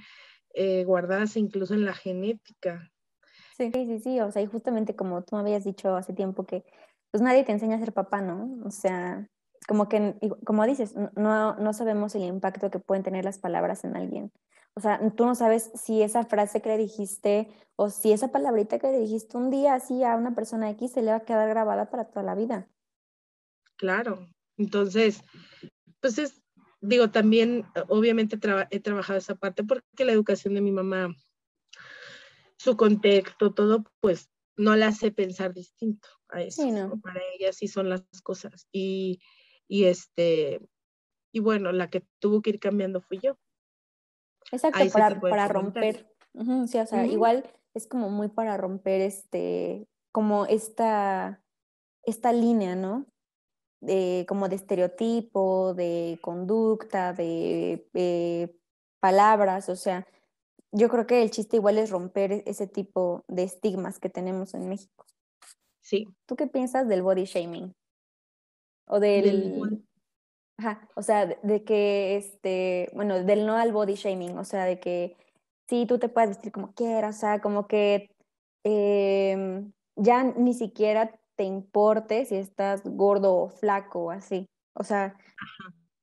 eh, 0.54 0.84
guardadas 0.84 1.36
incluso 1.36 1.74
en 1.74 1.84
la 1.84 1.92
genética. 1.92 2.90
Sí, 3.56 3.70
sí, 3.72 3.98
sí, 3.98 4.20
o 4.20 4.30
sea, 4.30 4.40
y 4.40 4.46
justamente 4.46 4.96
como 4.96 5.22
tú 5.22 5.36
me 5.36 5.42
habías 5.42 5.64
dicho 5.64 5.94
hace 5.94 6.12
tiempo 6.12 6.46
que 6.46 6.64
pues 7.10 7.22
nadie 7.22 7.44
te 7.44 7.52
enseña 7.52 7.76
a 7.76 7.80
ser 7.80 7.92
papá, 7.92 8.20
¿no? 8.20 8.58
O 8.64 8.70
sea, 8.70 9.28
como 9.66 9.88
que, 9.88 10.16
como 10.44 10.64
dices, 10.66 10.94
no, 11.16 11.56
no 11.56 11.72
sabemos 11.72 12.14
el 12.14 12.22
impacto 12.22 12.70
que 12.70 12.78
pueden 12.78 13.02
tener 13.02 13.24
las 13.24 13.38
palabras 13.38 13.84
en 13.84 13.96
alguien. 13.96 14.32
O 14.74 14.80
sea, 14.80 15.00
tú 15.16 15.24
no 15.24 15.34
sabes 15.34 15.70
si 15.74 16.02
esa 16.02 16.24
frase 16.24 16.62
que 16.62 16.68
le 16.68 16.78
dijiste 16.78 17.48
o 17.76 17.90
si 17.90 18.12
esa 18.12 18.30
palabrita 18.30 18.78
que 18.78 18.92
le 18.92 19.00
dijiste 19.00 19.36
un 19.36 19.50
día 19.50 19.74
así 19.74 20.04
a 20.04 20.16
una 20.16 20.34
persona 20.34 20.70
X 20.70 20.92
se 20.92 21.02
le 21.02 21.10
va 21.10 21.18
a 21.18 21.24
quedar 21.24 21.48
grabada 21.48 21.90
para 21.90 22.04
toda 22.04 22.22
la 22.22 22.34
vida. 22.34 22.68
Claro. 23.76 24.26
Entonces, 24.56 25.22
pues 26.00 26.18
es, 26.18 26.42
digo, 26.80 27.10
también 27.10 27.64
obviamente 27.88 28.38
he 28.70 28.80
trabajado 28.80 29.18
esa 29.18 29.36
parte 29.36 29.64
porque 29.64 30.04
la 30.04 30.12
educación 30.12 30.54
de 30.54 30.60
mi 30.60 30.72
mamá, 30.72 31.14
su 32.56 32.76
contexto, 32.76 33.54
todo, 33.54 33.84
pues 34.00 34.28
no 34.56 34.74
la 34.74 34.88
hace 34.88 35.12
pensar 35.12 35.54
distinto 35.54 36.08
a 36.28 36.42
eso. 36.42 36.62
Para 37.02 37.20
ella 37.38 37.52
sí 37.52 37.68
son 37.68 37.88
las 37.88 38.02
cosas. 38.22 38.66
Y, 38.72 39.20
y 39.68 39.84
este, 39.84 40.60
y 41.32 41.40
bueno, 41.40 41.72
la 41.72 41.88
que 41.88 42.04
tuvo 42.18 42.42
que 42.42 42.50
ir 42.50 42.58
cambiando 42.58 43.00
fui 43.00 43.20
yo. 43.22 43.38
Exacto, 44.52 44.80
para, 44.92 45.20
para 45.20 45.48
romper. 45.48 46.10
sí, 46.66 46.78
o 46.78 46.86
sea, 46.86 47.06
igual 47.06 47.50
es 47.74 47.86
como 47.86 48.10
muy 48.10 48.28
para 48.28 48.56
romper 48.56 49.00
este, 49.00 49.88
como 50.12 50.46
esta, 50.46 51.42
esta 52.04 52.32
línea, 52.32 52.74
¿no? 52.74 53.06
De, 53.80 54.26
como 54.28 54.48
de 54.48 54.56
estereotipo, 54.56 55.74
de 55.74 56.18
conducta, 56.22 57.12
de 57.12 58.58
palabras, 59.00 59.68
o 59.68 59.76
sea, 59.76 60.06
yo 60.72 60.88
creo 60.88 61.06
que 61.06 61.22
el 61.22 61.30
chiste 61.30 61.56
igual 61.56 61.78
es 61.78 61.90
romper 61.90 62.32
e-, 62.32 62.42
ese 62.46 62.66
tipo 62.66 63.24
de 63.28 63.44
estigmas 63.44 63.98
que 63.98 64.10
tenemos 64.10 64.54
en 64.54 64.68
México. 64.68 65.06
Sí. 65.80 66.06
¿Tú 66.26 66.36
qué 66.36 66.46
piensas 66.46 66.88
del 66.88 67.02
body 67.02 67.24
shaming? 67.24 67.74
O 68.86 69.00
del... 69.00 69.84
Ajá, 70.58 70.88
o 70.96 71.02
sea, 71.02 71.26
de, 71.26 71.64
que, 71.64 72.16
este, 72.16 72.90
bueno, 72.92 73.22
del 73.22 73.46
no 73.46 73.54
al 73.56 73.72
body 73.72 73.94
shaming, 73.94 74.36
o 74.38 74.44
sea, 74.44 74.64
de 74.64 74.80
que 74.80 75.16
sí, 75.68 75.86
tú 75.86 75.98
te 75.98 76.08
puedes 76.08 76.30
vestir 76.30 76.50
como 76.50 76.72
quieras, 76.74 77.16
o 77.16 77.20
sea, 77.20 77.40
como 77.40 77.68
que 77.68 78.10
em, 78.64 79.72
ya 79.94 80.24
ni 80.24 80.54
siquiera 80.54 81.12
te 81.36 81.44
importe 81.44 82.24
si 82.24 82.34
estás 82.36 82.82
gordo 82.84 83.36
o 83.36 83.48
flaco 83.50 84.06
o 84.06 84.10
así. 84.10 84.46
O 84.74 84.82
sea, 84.82 85.16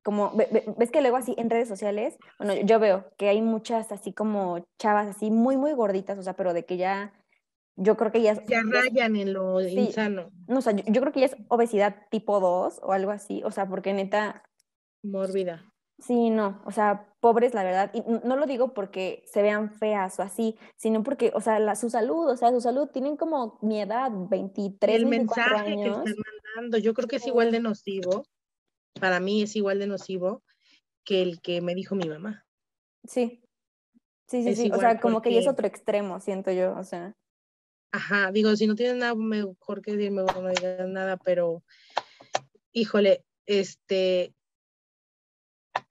como, 0.04 0.32
ves 0.78 0.92
que 0.92 1.02
luego 1.02 1.18
así 1.18 1.36
en 1.38 1.50
redes 1.50 1.68
sociales, 1.68 2.18
bueno, 2.40 2.54
yo 2.64 2.80
veo 2.80 3.12
que 3.18 3.28
hay 3.28 3.42
muchas 3.42 3.92
así 3.92 4.14
como 4.14 4.66
chavas 4.80 5.08
así 5.08 5.32
muy, 5.32 5.58
muy 5.58 5.74
gorditas, 5.74 6.18
o 6.18 6.24
sea, 6.24 6.34
pero 6.36 6.54
de 6.54 6.66
que 6.66 6.78
ya 6.78 7.12
yo 7.76 7.98
creo 7.98 8.12
que 8.12 8.22
ya... 8.22 8.34
Ya 8.46 8.62
rayan 8.64 9.16
en 9.16 9.34
lo 9.34 9.62
insano. 9.62 10.32
No, 10.48 10.60
o 10.60 10.62
sea, 10.62 10.74
yo, 10.74 11.02
creo 11.02 11.12
que 11.12 11.22
ya 11.22 11.26
es 11.28 11.36
obesidad 11.50 12.08
tipo 12.10 12.40
2 12.40 12.80
o 12.84 12.94
algo 12.94 13.12
así, 13.12 13.42
o 13.44 13.52
sea, 13.52 13.68
porque 13.68 13.94
neta... 13.94 14.44
Mórbida. 15.04 15.72
Sí, 16.00 16.30
no, 16.30 16.62
o 16.66 16.72
sea, 16.72 17.08
pobres, 17.22 17.54
la 17.54 17.64
verdad, 17.64 17.92
y 17.94 18.02
no 18.02 18.36
lo 18.36 18.46
digo 18.46 18.74
porque 18.74 19.24
se 19.28 19.42
vean 19.42 19.72
feas 19.72 20.20
o 20.20 20.24
así, 20.24 20.58
sino 20.76 21.04
porque, 21.04 21.32
o 21.34 21.40
sea, 21.40 21.58
la, 21.60 21.76
su 21.76 21.90
salud, 21.90 22.30
o 22.30 22.36
sea, 22.36 22.52
su 22.52 22.60
salud, 22.60 22.88
tienen 22.88 23.16
como 23.16 23.58
mi 23.62 23.80
edad, 23.80 24.12
23, 24.12 24.94
El 24.94 25.06
mensaje 25.06 25.76
que 25.76 25.88
están 25.88 26.16
mandando, 26.56 26.78
yo 26.80 26.94
creo 26.94 27.08
que 27.08 27.16
es 27.16 27.28
igual 27.28 27.52
de 27.52 27.62
nocivo, 27.62 28.26
para 29.00 29.22
mí 29.22 29.42
es 29.42 29.56
igual 29.56 29.80
de 29.80 29.88
nocivo 29.88 30.44
que 31.06 31.22
el 31.22 31.40
que 31.40 31.62
me 31.62 31.76
dijo 31.76 31.96
mi 31.96 32.10
mamá. 32.10 32.46
Sí, 33.06 33.42
sí, 34.28 34.44
sí, 34.44 34.56
sí, 34.56 34.72
o 34.74 34.80
sea, 34.80 35.00
como 35.00 35.22
que 35.22 35.34
ya 35.34 35.40
es 35.40 35.48
otro 35.48 35.66
extremo, 35.66 36.20
siento 36.20 36.52
yo, 36.52 36.76
o 36.78 36.84
sea. 36.84 37.16
Ajá, 37.96 38.30
digo, 38.34 38.54
si 38.58 38.68
no 38.68 38.76
tienes 38.76 38.98
nada 38.98 39.16
mejor 39.16 39.82
que 39.82 39.96
decirme, 39.96 40.24
no 40.24 40.50
digas 40.50 40.90
nada, 40.90 41.16
pero 41.16 41.64
híjole, 42.74 43.24
este, 43.46 44.36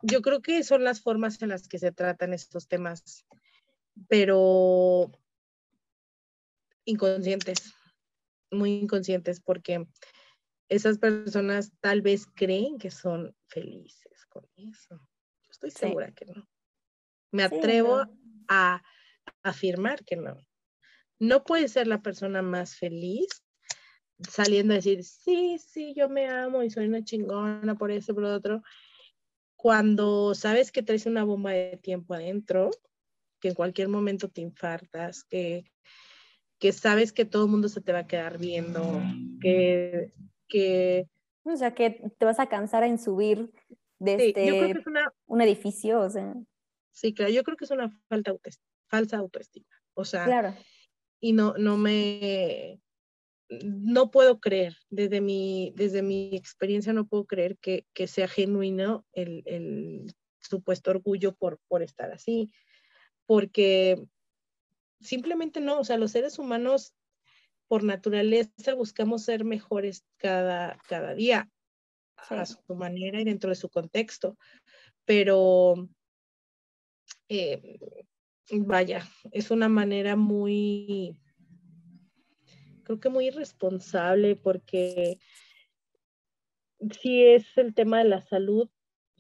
yo 0.03 0.21
creo 0.21 0.43
que 0.43 0.63
son 0.65 0.85
las 0.85 1.01
formas 1.01 1.41
en 1.41 1.49
las 1.49 1.67
que 1.67 1.79
se 1.79 1.93
tratan 1.93 2.35
estos 2.35 2.69
temas, 2.69 3.25
pero 4.07 5.11
inconscientes, 6.85 7.73
muy 8.51 8.73
inconscientes, 8.81 9.41
porque 9.41 9.87
esas 10.69 10.99
personas 10.99 11.73
tal 11.81 12.03
vez 12.03 12.27
creen 12.27 12.77
que 12.77 12.91
son 12.91 13.35
felices 13.47 14.27
con 14.29 14.47
eso. 14.57 14.97
Yo 15.41 15.51
estoy 15.51 15.71
segura 15.71 16.13
que 16.13 16.27
no. 16.27 16.47
Me 17.31 17.45
atrevo 17.45 18.05
a 18.47 18.83
afirmar 19.43 20.05
que 20.05 20.17
no 20.17 20.37
no 21.19 21.45
puedes 21.45 21.73
ser 21.73 21.87
la 21.87 22.03
persona 22.03 22.43
más 22.43 22.77
feliz 22.77 23.45
saliendo 24.29 24.75
a 24.75 24.77
decir, 24.77 25.03
sí, 25.05 25.59
sí, 25.59 25.93
yo 25.95 26.09
me 26.09 26.29
amo 26.29 26.63
y 26.63 26.71
soy 26.71 26.87
una 26.87 27.03
chingona 27.03 27.75
por 27.75 27.91
eso, 27.91 28.15
por 28.15 28.23
lo 28.23 28.35
otro, 28.35 28.63
cuando 29.57 30.35
sabes 30.35 30.71
que 30.71 30.83
traes 30.83 31.07
una 31.07 31.25
bomba 31.25 31.53
de 31.53 31.79
tiempo 31.79 32.15
adentro, 32.15 32.71
que 33.41 33.49
en 33.49 33.55
cualquier 33.55 33.89
momento 33.89 34.29
te 34.29 34.41
infartas, 34.41 35.25
que, 35.25 35.65
que 36.59 36.73
sabes 36.73 37.13
que 37.13 37.25
todo 37.25 37.45
el 37.45 37.51
mundo 37.51 37.69
se 37.69 37.81
te 37.81 37.93
va 37.93 38.01
a 38.01 38.07
quedar 38.07 38.39
viendo, 38.39 39.03
que, 39.41 40.13
que... 40.49 41.09
O 41.43 41.57
sea, 41.57 41.75
que 41.75 42.03
te 42.17 42.25
vas 42.25 42.41
a 42.41 42.49
cansar 42.49 42.85
en 42.85 42.99
subir 42.99 43.51
de 43.99 44.29
este, 44.29 44.75
un 45.27 45.41
edificio, 45.43 46.01
o 46.01 46.09
sea. 46.09 46.35
Sí, 46.93 47.13
claro, 47.13 47.33
yo 47.33 47.43
creo 47.43 47.57
que 47.57 47.65
es 47.65 47.71
una 47.71 47.91
falta 48.09 48.33
falsa 48.87 49.19
autoestima. 49.19 49.67
O 49.95 50.05
sea, 50.05 50.25
claro 50.25 50.55
y 51.25 51.33
no, 51.33 51.55
no 51.57 51.79
me, 51.79 52.83
no 53.49 54.11
puedo 54.11 54.41
creer, 54.41 54.77
desde 54.91 55.23
mi, 55.23 55.73
desde 55.75 56.03
mi 56.03 56.37
experiencia 56.37 56.93
no 56.93 57.07
puedo 57.07 57.25
creer 57.25 57.57
que, 57.57 57.87
sea 58.07 58.29
genuino 58.29 59.07
el, 59.15 60.15
supuesto 60.39 60.91
orgullo 60.91 61.35
por, 61.35 61.61
por 61.67 61.83
estar 61.83 62.13
así, 62.13 62.51
porque 63.25 64.07
simplemente 65.01 65.63
no, 65.63 65.79
o 65.79 65.85
sea, 65.85 65.97
los 65.97 66.11
seres 66.11 66.39
humanos 66.39 66.93
por 67.69 67.85
naturaleza 67.85 68.75
buscamos 68.77 69.23
ser 69.23 69.47
mejores 69.47 70.05
cada, 70.19 70.79
cada 70.87 71.15
día 71.15 71.49
a 72.19 72.45
su 72.45 72.59
manera 72.75 73.19
y 73.19 73.25
dentro 73.25 73.49
de 73.49 73.57
su 73.57 73.71
contexto, 73.71 74.37
pero 75.07 75.89
eh, 77.31 77.79
vaya, 78.51 79.09
es 79.33 79.51
una 79.51 79.69
manera 79.69 80.17
muy, 80.17 81.19
creo 82.85 83.01
que 83.01 83.09
muy 83.09 83.29
irresponsable 83.29 84.37
porque 84.37 85.19
sí 87.01 87.25
es 87.25 87.47
el 87.57 87.75
tema 87.75 87.99
de 87.99 88.09
la 88.09 88.21
salud 88.23 88.69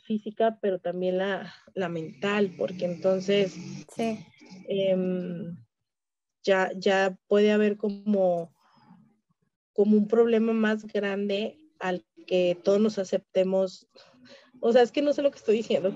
física, 0.04 0.58
pero 0.60 0.78
también 0.78 1.18
la, 1.18 1.52
mental, 1.88 2.54
porque 2.58 2.84
entonces 2.84 3.56
em, 4.68 5.56
ya, 6.42 6.70
ya 6.76 7.18
puede 7.26 7.52
haber 7.52 7.76
como, 7.76 8.54
como 9.72 9.96
un 9.96 10.06
problema 10.06 10.52
más 10.52 10.86
grande 10.86 11.58
al 11.78 12.04
que 12.26 12.58
todos 12.62 12.80
nos 12.80 12.98
aceptemos. 12.98 13.88
O 14.60 14.72
sea, 14.72 14.82
es 14.82 14.92
que 14.92 15.02
no 15.02 15.12
sé 15.12 15.22
lo 15.22 15.30
que 15.30 15.38
estoy 15.38 15.56
diciendo. 15.56 15.92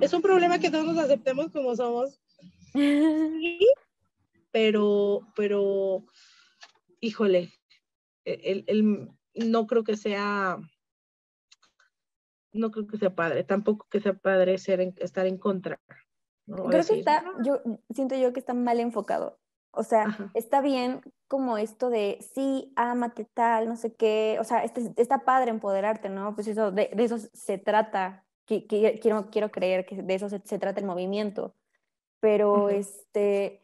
es 0.00 0.12
un 0.12 0.22
problema 0.22 0.58
que 0.58 0.70
todos 0.70 0.84
nos 0.84 0.98
aceptemos 0.98 1.50
como 1.50 1.74
somos, 1.76 2.19
pero, 4.52 5.20
pero 5.34 6.04
híjole, 7.00 7.52
el, 8.24 8.64
el, 8.66 9.10
no 9.34 9.66
creo 9.66 9.84
que 9.84 9.96
sea, 9.96 10.58
no 12.52 12.70
creo 12.70 12.86
que 12.86 12.98
sea 12.98 13.14
padre, 13.14 13.44
tampoco 13.44 13.86
que 13.90 14.00
sea 14.00 14.14
padre 14.14 14.58
ser 14.58 14.80
estar 14.98 15.26
en 15.26 15.38
contra. 15.38 15.80
Creo 16.46 16.68
que 16.84 16.98
está, 16.98 17.24
yo 17.44 17.60
siento 17.94 18.16
yo 18.16 18.32
que 18.32 18.40
está 18.40 18.54
mal 18.54 18.80
enfocado. 18.80 19.38
O 19.72 19.84
sea, 19.84 20.30
está 20.34 20.60
bien 20.60 21.00
como 21.28 21.56
esto 21.56 21.90
de 21.90 22.18
sí, 22.34 22.72
ámate 22.74 23.24
tal, 23.24 23.68
no 23.68 23.76
sé 23.76 23.94
qué. 23.94 24.38
O 24.40 24.44
sea, 24.44 24.64
este, 24.64 24.92
está 24.96 25.20
padre 25.20 25.50
empoderarte, 25.50 26.08
¿no? 26.08 26.34
Pues 26.34 26.48
eso, 26.48 26.72
de, 26.72 26.90
eso 26.98 27.18
se 27.18 27.58
trata. 27.58 28.26
Quiero, 28.46 29.30
quiero 29.30 29.50
creer 29.52 29.86
que 29.86 30.02
de 30.02 30.14
eso 30.14 30.28
se, 30.28 30.40
trata 30.40 30.80
el 30.80 30.86
movimiento. 30.86 31.54
Pero, 32.20 32.68
este, 32.68 33.62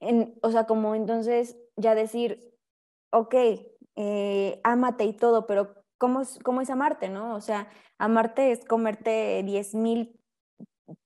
en, 0.00 0.38
o 0.42 0.50
sea, 0.50 0.66
como 0.66 0.94
entonces 0.94 1.56
ya 1.76 1.94
decir, 1.94 2.54
ok, 3.10 3.34
eh, 3.96 4.60
ámate 4.64 5.04
y 5.04 5.12
todo, 5.12 5.46
pero 5.46 5.74
¿cómo 5.98 6.22
es, 6.22 6.38
¿cómo 6.42 6.60
es 6.60 6.70
amarte, 6.70 7.08
no? 7.08 7.34
O 7.34 7.40
sea, 7.40 7.68
amarte 7.98 8.52
es 8.52 8.64
comerte 8.64 9.42
10 9.44 9.74
mil 9.74 10.18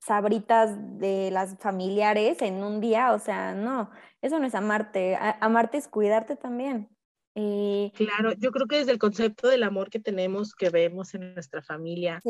sabritas 0.01 0.77
de 0.99 1.31
las 1.31 1.59
familiares 1.59 2.41
en 2.43 2.63
un 2.63 2.81
día, 2.81 3.13
o 3.13 3.19
sea, 3.19 3.55
no, 3.55 3.91
eso 4.21 4.39
no 4.39 4.47
es 4.47 4.55
amarte, 4.55 5.17
amarte 5.41 5.79
es 5.79 5.89
cuidarte 5.89 6.37
también. 6.37 6.89
Y... 7.35 7.93
Claro, 7.97 8.33
yo 8.33 8.53
creo 8.53 8.67
que 8.67 8.77
desde 8.77 8.93
el 8.93 8.99
concepto 8.99 9.49
del 9.49 9.63
amor 9.63 9.91
que 9.91 9.99
tenemos, 9.99 10.55
que 10.55 10.71
vemos 10.71 11.15
en 11.15 11.35
nuestra 11.35 11.63
familia, 11.63 12.21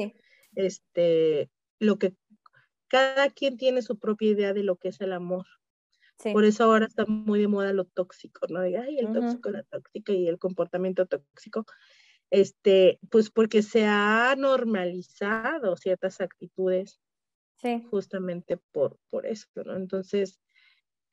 este, 0.55 1.51
lo 1.81 1.99
que 1.99 2.15
cada 2.93 3.31
quien 3.31 3.57
tiene 3.57 3.81
su 3.81 3.99
propia 3.99 4.33
idea 4.33 4.53
de 4.53 4.63
lo 4.63 4.77
que 4.77 4.89
es 4.89 5.01
el 5.01 5.15
amor. 5.15 5.47
Por 6.33 6.45
eso 6.45 6.65
ahora 6.65 6.85
está 6.85 7.07
muy 7.07 7.41
de 7.41 7.49
moda 7.49 7.73
lo 7.73 7.87
tóxico, 7.87 8.47
¿no? 8.49 8.61
Ay, 8.61 8.99
el 8.99 9.11
tóxico, 9.13 9.51
la 9.51 9.63
tóxica 9.63 10.13
y 10.13 10.29
el 10.29 10.39
comportamiento 10.39 11.07
tóxico. 11.07 11.65
Este, 12.31 13.01
pues 13.11 13.31
porque 13.31 13.63
se 13.63 13.87
ha 13.87 14.37
normalizado 14.37 15.77
ciertas 15.77 16.21
actitudes 16.21 17.01
Justamente 17.91 18.57
por, 18.57 18.99
por 19.09 19.25
eso, 19.25 19.47
¿no? 19.65 19.77
Entonces, 19.77 20.41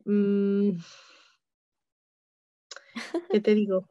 mm, 0.05 0.71
¿qué 3.31 3.39
te 3.39 3.53
digo? 3.53 3.87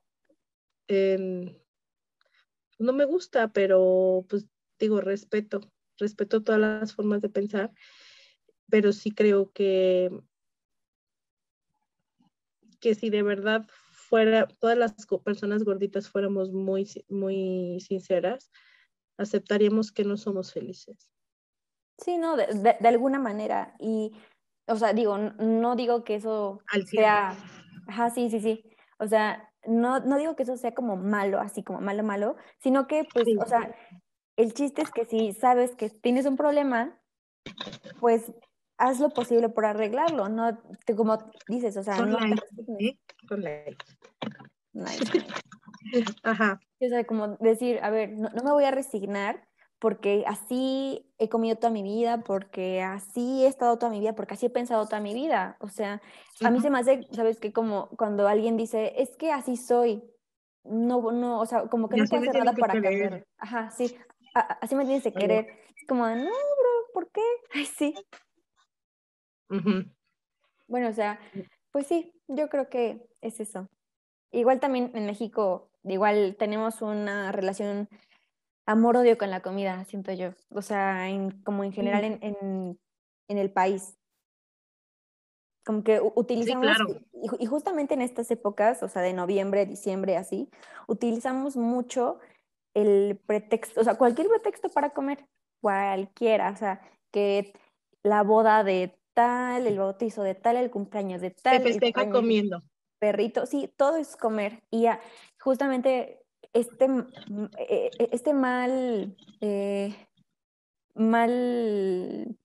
no 2.78 2.92
me 2.94 3.04
gusta, 3.04 3.52
pero 3.52 4.24
pues 4.28 4.46
digo, 4.78 5.00
respeto, 5.02 5.60
respeto 5.98 6.42
todas 6.42 6.60
las 6.60 6.94
formas 6.94 7.20
de 7.20 7.28
pensar, 7.28 7.72
pero 8.70 8.92
sí 8.92 9.10
creo 9.10 9.52
que, 9.52 10.10
que 12.80 12.94
si 12.94 13.10
de 13.10 13.22
verdad 13.22 13.66
fuera, 13.68 14.48
todas 14.60 14.78
las 14.78 14.94
personas 15.24 15.64
gorditas 15.64 16.08
fuéramos 16.08 16.52
muy, 16.52 16.88
muy 17.08 17.78
sinceras, 17.80 18.50
aceptaríamos 19.18 19.92
que 19.92 20.04
no 20.04 20.16
somos 20.16 20.52
felices. 20.52 21.10
Sí, 21.98 22.16
no, 22.16 22.36
de, 22.36 22.46
de, 22.80 22.88
alguna 22.88 23.18
manera. 23.18 23.74
Y, 23.80 24.12
o 24.66 24.76
sea, 24.76 24.92
digo, 24.92 25.18
no 25.18 25.76
digo 25.76 26.04
que 26.04 26.14
eso 26.14 26.60
sea... 26.86 27.36
Ajá, 27.88 28.10
sí, 28.10 28.30
sí, 28.30 28.40
sí. 28.40 28.64
O 28.98 29.06
sea, 29.06 29.52
no, 29.66 30.00
no 30.00 30.18
digo 30.18 30.36
que 30.36 30.44
eso 30.44 30.56
sea 30.56 30.74
como 30.74 30.96
malo, 30.96 31.40
así 31.40 31.62
como 31.62 31.80
malo, 31.80 32.04
malo, 32.04 32.36
sino 32.58 32.86
que, 32.86 33.04
pues, 33.12 33.26
o 33.40 33.46
sea, 33.46 33.74
el 34.38 34.54
chiste 34.54 34.82
es 34.82 34.90
que 34.92 35.04
si 35.04 35.32
sabes 35.32 35.74
que 35.74 35.90
tienes 35.90 36.24
un 36.24 36.36
problema, 36.36 36.96
pues 37.98 38.32
haz 38.78 39.00
lo 39.00 39.10
posible 39.10 39.48
por 39.48 39.66
arreglarlo, 39.66 40.28
no 40.28 40.56
te, 40.86 40.94
como 40.94 41.18
dices, 41.48 41.76
o 41.76 41.82
sea, 41.82 41.98
no 41.98 42.16
¿eh? 42.78 43.76
Ajá. 46.22 46.60
O 46.80 46.88
sea, 46.88 47.04
como 47.04 47.36
decir, 47.40 47.80
a 47.82 47.90
ver, 47.90 48.12
no, 48.12 48.28
no, 48.28 48.44
me 48.44 48.52
voy 48.52 48.64
a 48.64 48.70
resignar 48.70 49.44
porque 49.80 50.22
así 50.26 51.04
he 51.18 51.28
comido 51.28 51.56
toda 51.56 51.72
mi 51.72 51.82
vida, 51.82 52.22
porque 52.22 52.80
así 52.80 53.44
he 53.44 53.48
estado 53.48 53.76
toda 53.76 53.90
mi 53.90 53.98
vida, 53.98 54.14
porque 54.14 54.34
así 54.34 54.46
he 54.46 54.50
pensado 54.50 54.86
toda 54.86 55.00
mi 55.00 55.14
vida. 55.14 55.56
O 55.60 55.68
sea, 55.68 56.00
a 56.42 56.50
mí 56.50 56.60
se 56.60 56.70
me 56.70 56.78
hace, 56.78 57.08
¿sabes 57.10 57.40
qué? 57.40 57.52
Como 57.52 57.88
cuando 57.90 58.28
alguien 58.28 58.56
dice, 58.56 58.92
es 59.02 59.16
que 59.16 59.32
así 59.32 59.56
soy, 59.56 60.04
no, 60.62 61.10
no, 61.10 61.40
o 61.40 61.46
sea, 61.46 61.66
como 61.66 61.88
que 61.88 61.96
no 61.96 62.04
puedo 62.06 62.22
hacer 62.30 62.44
nada 62.44 62.56
para 62.56 62.74
cambiar. 62.74 63.26
Ajá, 63.38 63.70
sí, 63.70 63.96
así 64.34 64.74
me 64.74 64.84
tienes 64.84 65.02
que 65.02 65.12
querer. 65.12 65.46
Es 65.76 65.86
como, 65.86 66.06
no, 66.08 66.24
bro, 66.24 66.92
¿por 66.92 67.10
qué? 67.10 67.22
Ay, 67.54 67.66
sí. 67.66 67.94
Bueno, 70.66 70.88
o 70.88 70.92
sea, 70.92 71.18
pues 71.70 71.86
sí, 71.86 72.12
yo 72.26 72.48
creo 72.48 72.68
que 72.68 73.08
es 73.20 73.40
eso. 73.40 73.68
Igual 74.30 74.60
también 74.60 74.90
en 74.94 75.06
México, 75.06 75.70
igual 75.84 76.36
tenemos 76.38 76.82
una 76.82 77.32
relación 77.32 77.88
amor-odio 78.66 79.16
con 79.16 79.30
la 79.30 79.40
comida, 79.40 79.84
siento 79.86 80.12
yo. 80.12 80.34
O 80.50 80.60
sea, 80.60 81.08
como 81.44 81.64
en 81.64 81.72
general 81.72 82.04
en, 82.04 82.18
en, 83.28 83.38
el 83.38 83.50
país. 83.50 83.96
Como 85.64 85.82
que 85.82 86.00
utilizamos, 86.00 86.66
y, 87.38 87.46
justamente 87.46 87.94
en 87.94 88.02
estas 88.02 88.30
épocas, 88.30 88.82
o 88.82 88.88
sea, 88.88 89.00
de 89.02 89.14
noviembre, 89.14 89.64
diciembre, 89.64 90.16
así, 90.16 90.50
utilizamos 90.86 91.56
mucho 91.56 92.18
el 92.82 93.20
pretexto, 93.26 93.80
o 93.80 93.84
sea, 93.84 93.96
cualquier 93.96 94.28
pretexto 94.28 94.68
para 94.68 94.90
comer, 94.90 95.26
cualquiera, 95.60 96.50
o 96.50 96.56
sea, 96.56 96.80
que 97.10 97.52
la 98.02 98.22
boda 98.22 98.62
de 98.62 98.96
tal, 99.14 99.66
el 99.66 99.78
bautizo 99.78 100.22
de 100.22 100.34
tal, 100.34 100.56
el 100.56 100.70
cumpleaños 100.70 101.20
de 101.20 101.30
tal. 101.30 101.56
Se 101.56 101.62
festeja 101.62 102.08
comiendo. 102.08 102.62
Perrito, 103.00 103.46
sí, 103.46 103.72
todo 103.76 103.96
es 103.96 104.16
comer. 104.16 104.62
Y 104.70 104.82
ya, 104.82 105.00
justamente 105.40 106.20
este, 106.52 106.84
eh, 106.86 107.90
eh, 107.98 108.08
este 108.12 108.32
mal, 108.32 109.16
eh, 109.40 109.94
mal 110.94 112.38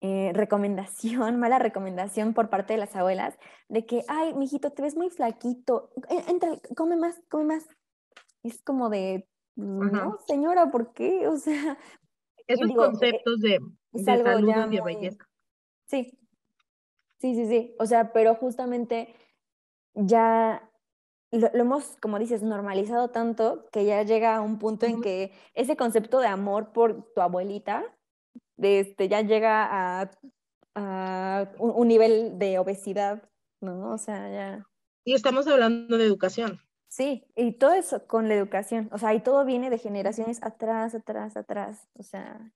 recomendación, 0.00 1.38
mala 1.38 1.58
recomendación 1.58 2.32
por 2.34 2.48
parte 2.48 2.72
de 2.72 2.78
las 2.80 2.96
abuelas 2.96 3.38
de 3.68 3.84
que, 3.86 4.02
ay, 4.08 4.34
mijito, 4.34 4.72
te 4.72 4.82
ves 4.82 4.96
muy 4.96 5.10
flaquito, 5.10 5.90
entra, 6.08 6.58
come 6.76 6.96
más, 6.96 7.20
come 7.28 7.44
más. 7.44 7.68
Es 8.42 8.60
como 8.62 8.88
de, 8.88 9.28
no, 9.56 10.18
señora, 10.26 10.70
¿por 10.70 10.92
qué? 10.92 11.28
O 11.28 11.36
sea, 11.36 11.78
esos 12.46 12.72
conceptos 12.72 13.40
de, 13.40 13.58
de 13.92 14.04
salud 14.04 14.48
y 14.70 14.76
de 14.76 14.82
belleza. 14.82 15.24
Sí, 15.86 16.18
sí, 17.18 17.34
sí, 17.34 17.46
sí. 17.46 17.74
O 17.78 17.86
sea, 17.86 18.12
pero 18.12 18.34
justamente 18.34 19.14
ya 19.94 20.68
lo, 21.30 21.48
hemos, 21.54 21.96
como 22.00 22.18
dices, 22.18 22.42
normalizado 22.42 23.08
tanto 23.08 23.66
que 23.72 23.84
ya 23.84 24.02
llega 24.02 24.36
a 24.36 24.40
un 24.40 24.58
punto 24.58 24.86
en 24.86 25.00
que 25.00 25.32
ese 25.54 25.76
concepto 25.76 26.20
de 26.20 26.28
amor 26.28 26.72
por 26.72 27.12
tu 27.14 27.20
abuelita 27.20 27.84
este, 28.58 29.08
ya 29.08 29.22
llega 29.22 30.02
a, 30.02 30.10
un, 31.58 31.88
nivel 31.88 32.38
de 32.38 32.58
obesidad, 32.58 33.28
¿no? 33.60 33.92
O 33.92 33.98
sea, 33.98 34.30
ya... 34.30 34.66
Y 35.04 35.14
estamos 35.14 35.46
hablando 35.46 35.98
de 35.98 36.04
educación. 36.04 36.60
Sí, 36.92 37.24
y 37.36 37.52
todo 37.52 37.72
eso 37.72 38.06
con 38.06 38.28
la 38.28 38.34
educación, 38.34 38.90
o 38.92 38.98
sea, 38.98 39.14
y 39.14 39.20
todo 39.20 39.46
viene 39.46 39.70
de 39.70 39.78
generaciones 39.78 40.42
atrás, 40.42 40.94
atrás, 40.94 41.38
atrás, 41.38 41.88
o 41.94 42.02
sea... 42.02 42.52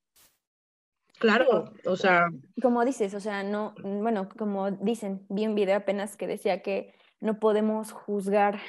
Claro, 1.17 1.73
o 1.85 1.95
sea... 1.95 2.27
Como 2.61 2.85
dices, 2.85 3.15
o 3.15 3.19
sea, 3.19 3.41
no, 3.41 3.73
bueno, 3.81 4.29
como 4.37 4.69
dicen, 4.69 5.25
vi 5.29 5.47
un 5.47 5.55
video 5.55 5.77
apenas 5.77 6.17
que 6.17 6.27
decía 6.27 6.61
que 6.61 6.93
no 7.19 7.39
podemos 7.39 7.91
juzgar 7.91 8.59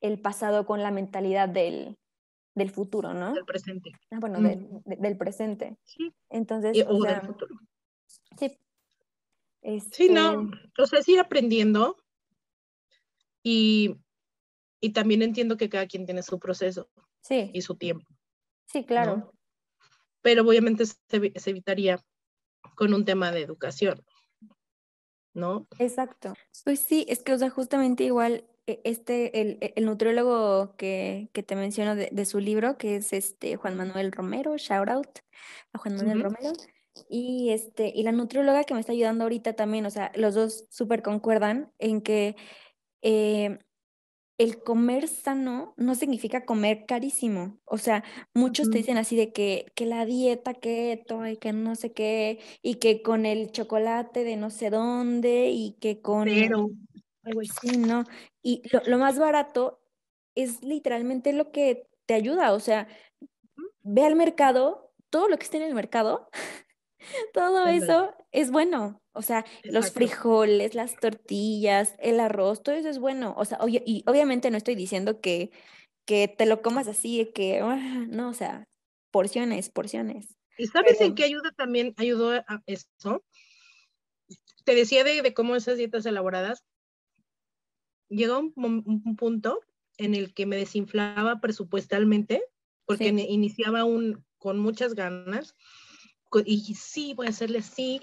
el 0.00 0.18
pasado 0.18 0.64
con 0.64 0.82
la 0.82 0.90
mentalidad 0.90 1.50
del, 1.50 1.98
del 2.54 2.70
futuro, 2.70 3.12
¿no? 3.12 3.34
Del 3.34 3.44
presente. 3.44 3.92
Ah, 4.10 4.20
bueno, 4.20 4.38
del 4.86 5.18
presente. 5.18 5.76
Sí. 5.84 6.10
Entonces, 6.30 6.86
o, 6.88 7.02
del 7.02 7.20
futuro. 7.20 7.54
Sí. 8.38 8.58
Sí, 9.92 10.08
no, 10.08 10.50
este 10.54 10.82
o 10.82 10.86
sea, 10.86 11.00
es 11.00 11.08
ir 11.10 11.20
aprendiendo 11.20 11.98
y, 13.42 13.98
y, 14.80 14.92
también 14.92 15.22
entiendo 15.22 15.56
que 15.56 15.68
cada 15.68 15.86
quien 15.86 16.06
tiene 16.06 16.22
su 16.22 16.38
proceso 16.38 16.88
sí. 17.20 17.50
y 17.52 17.62
su 17.62 17.76
tiempo. 17.76 18.06
Sí, 18.66 18.84
claro. 18.84 19.32
Pero 20.22 20.42
obviamente 20.42 20.84
se, 20.86 20.96
se 21.08 21.50
evitaría 21.50 22.02
con 22.74 22.94
un 22.94 23.04
tema 23.04 23.32
de 23.32 23.42
educación. 23.42 24.04
¿no? 25.38 25.66
Exacto. 25.78 26.34
Pues 26.64 26.80
sí, 26.80 27.06
es 27.08 27.22
que, 27.22 27.32
o 27.32 27.38
sea, 27.38 27.48
justamente 27.48 28.04
igual 28.04 28.44
e, 28.66 28.80
este, 28.84 29.40
el, 29.40 29.58
e, 29.60 29.72
el 29.76 29.86
nutriólogo 29.86 30.76
que, 30.76 31.30
que 31.32 31.42
te 31.42 31.56
menciono 31.56 31.94
de, 31.96 32.24
su 32.24 32.40
libro, 32.40 32.76
que 32.76 32.96
es 32.96 33.12
este 33.12 33.56
Juan 33.56 33.76
Manuel 33.76 34.12
Romero, 34.12 34.56
shout 34.58 34.88
out 34.88 35.18
a 35.72 35.78
Juan 35.78 35.96
Manuel 35.96 36.22
Romero, 36.22 36.52
y, 37.08 37.50
este, 37.50 37.92
y 37.94 38.02
la 38.02 38.12
nutrióloga 38.12 38.64
que 38.64 38.74
me 38.74 38.80
está 38.80 38.92
ayudando 38.92 39.24
ahorita 39.24 39.54
también, 39.54 39.86
o 39.86 39.90
sea, 39.90 40.12
los 40.16 40.34
dos 40.34 40.66
súper 40.68 41.02
concuerdan 41.02 41.72
en 41.78 42.02
que 42.02 42.36
eh, 43.02 43.58
el 44.38 44.62
comer 44.62 45.08
sano 45.08 45.74
no 45.76 45.96
significa 45.96 46.44
comer 46.44 46.86
carísimo. 46.86 47.58
O 47.64 47.76
sea, 47.76 48.04
muchos 48.34 48.70
te 48.70 48.78
dicen 48.78 48.96
así 48.96 49.16
de 49.16 49.32
que, 49.32 49.66
que 49.74 49.84
la 49.84 50.04
dieta 50.06 50.54
keto 50.54 51.26
y 51.26 51.36
que 51.36 51.52
no 51.52 51.74
sé 51.74 51.92
qué, 51.92 52.38
y 52.62 52.76
que 52.76 53.02
con 53.02 53.26
el 53.26 53.50
chocolate 53.50 54.22
de 54.22 54.36
no 54.36 54.50
sé 54.50 54.70
dónde, 54.70 55.50
y 55.50 55.76
que 55.80 56.00
con... 56.00 56.26
Pero, 56.26 56.70
sí, 57.60 57.76
¿no? 57.78 58.04
Y 58.40 58.62
lo, 58.72 58.80
lo 58.86 58.98
más 58.98 59.18
barato 59.18 59.80
es 60.36 60.62
literalmente 60.62 61.32
lo 61.32 61.50
que 61.50 61.88
te 62.06 62.14
ayuda, 62.14 62.52
o 62.52 62.60
sea, 62.60 62.86
ve 63.82 64.04
al 64.04 64.14
mercado, 64.16 64.92
todo 65.10 65.28
lo 65.28 65.36
que 65.36 65.44
esté 65.44 65.56
en 65.56 65.64
el 65.64 65.74
mercado, 65.74 66.28
todo 67.34 67.66
eso 67.66 68.14
es 68.32 68.50
bueno. 68.50 69.00
O 69.12 69.22
sea, 69.22 69.44
los 69.64 69.90
frijoles, 69.90 70.74
las 70.74 70.96
tortillas, 70.96 71.94
el 71.98 72.20
arroz, 72.20 72.62
todo 72.62 72.74
eso 72.74 72.88
es 72.88 72.98
bueno. 72.98 73.34
O 73.36 73.44
sea, 73.44 73.58
y 73.66 74.04
obviamente 74.06 74.50
no 74.50 74.56
estoy 74.56 74.74
diciendo 74.74 75.20
que, 75.20 75.50
que 76.06 76.28
te 76.28 76.46
lo 76.46 76.62
comas 76.62 76.88
así, 76.88 77.30
que, 77.34 77.60
ah, 77.60 78.06
no, 78.08 78.28
o 78.28 78.34
sea, 78.34 78.68
porciones, 79.10 79.70
porciones. 79.70 80.38
¿Y 80.56 80.66
sabes 80.66 81.00
en 81.00 81.14
qué 81.14 81.24
ayuda 81.24 81.52
también? 81.56 81.94
Ayudó 81.96 82.32
a 82.32 82.62
eso. 82.66 83.24
Te 84.64 84.74
decía 84.74 85.04
de, 85.04 85.34
cómo 85.34 85.56
esas 85.56 85.78
dietas 85.78 86.04
elaboradas. 86.04 86.64
Llegó 88.08 88.38
un, 88.38 88.52
un, 88.56 89.16
punto 89.16 89.60
en 89.98 90.14
el 90.14 90.34
que 90.34 90.46
me 90.46 90.56
desinflaba 90.56 91.40
presupuestalmente, 91.40 92.42
porque 92.86 93.08
iniciaba 93.08 93.84
un, 93.84 94.24
con 94.38 94.58
muchas 94.58 94.94
ganas, 94.94 95.54
y 96.44 96.74
sí, 96.74 97.14
voy 97.14 97.26
a 97.26 97.30
hacerle 97.30 97.58
así, 97.58 98.00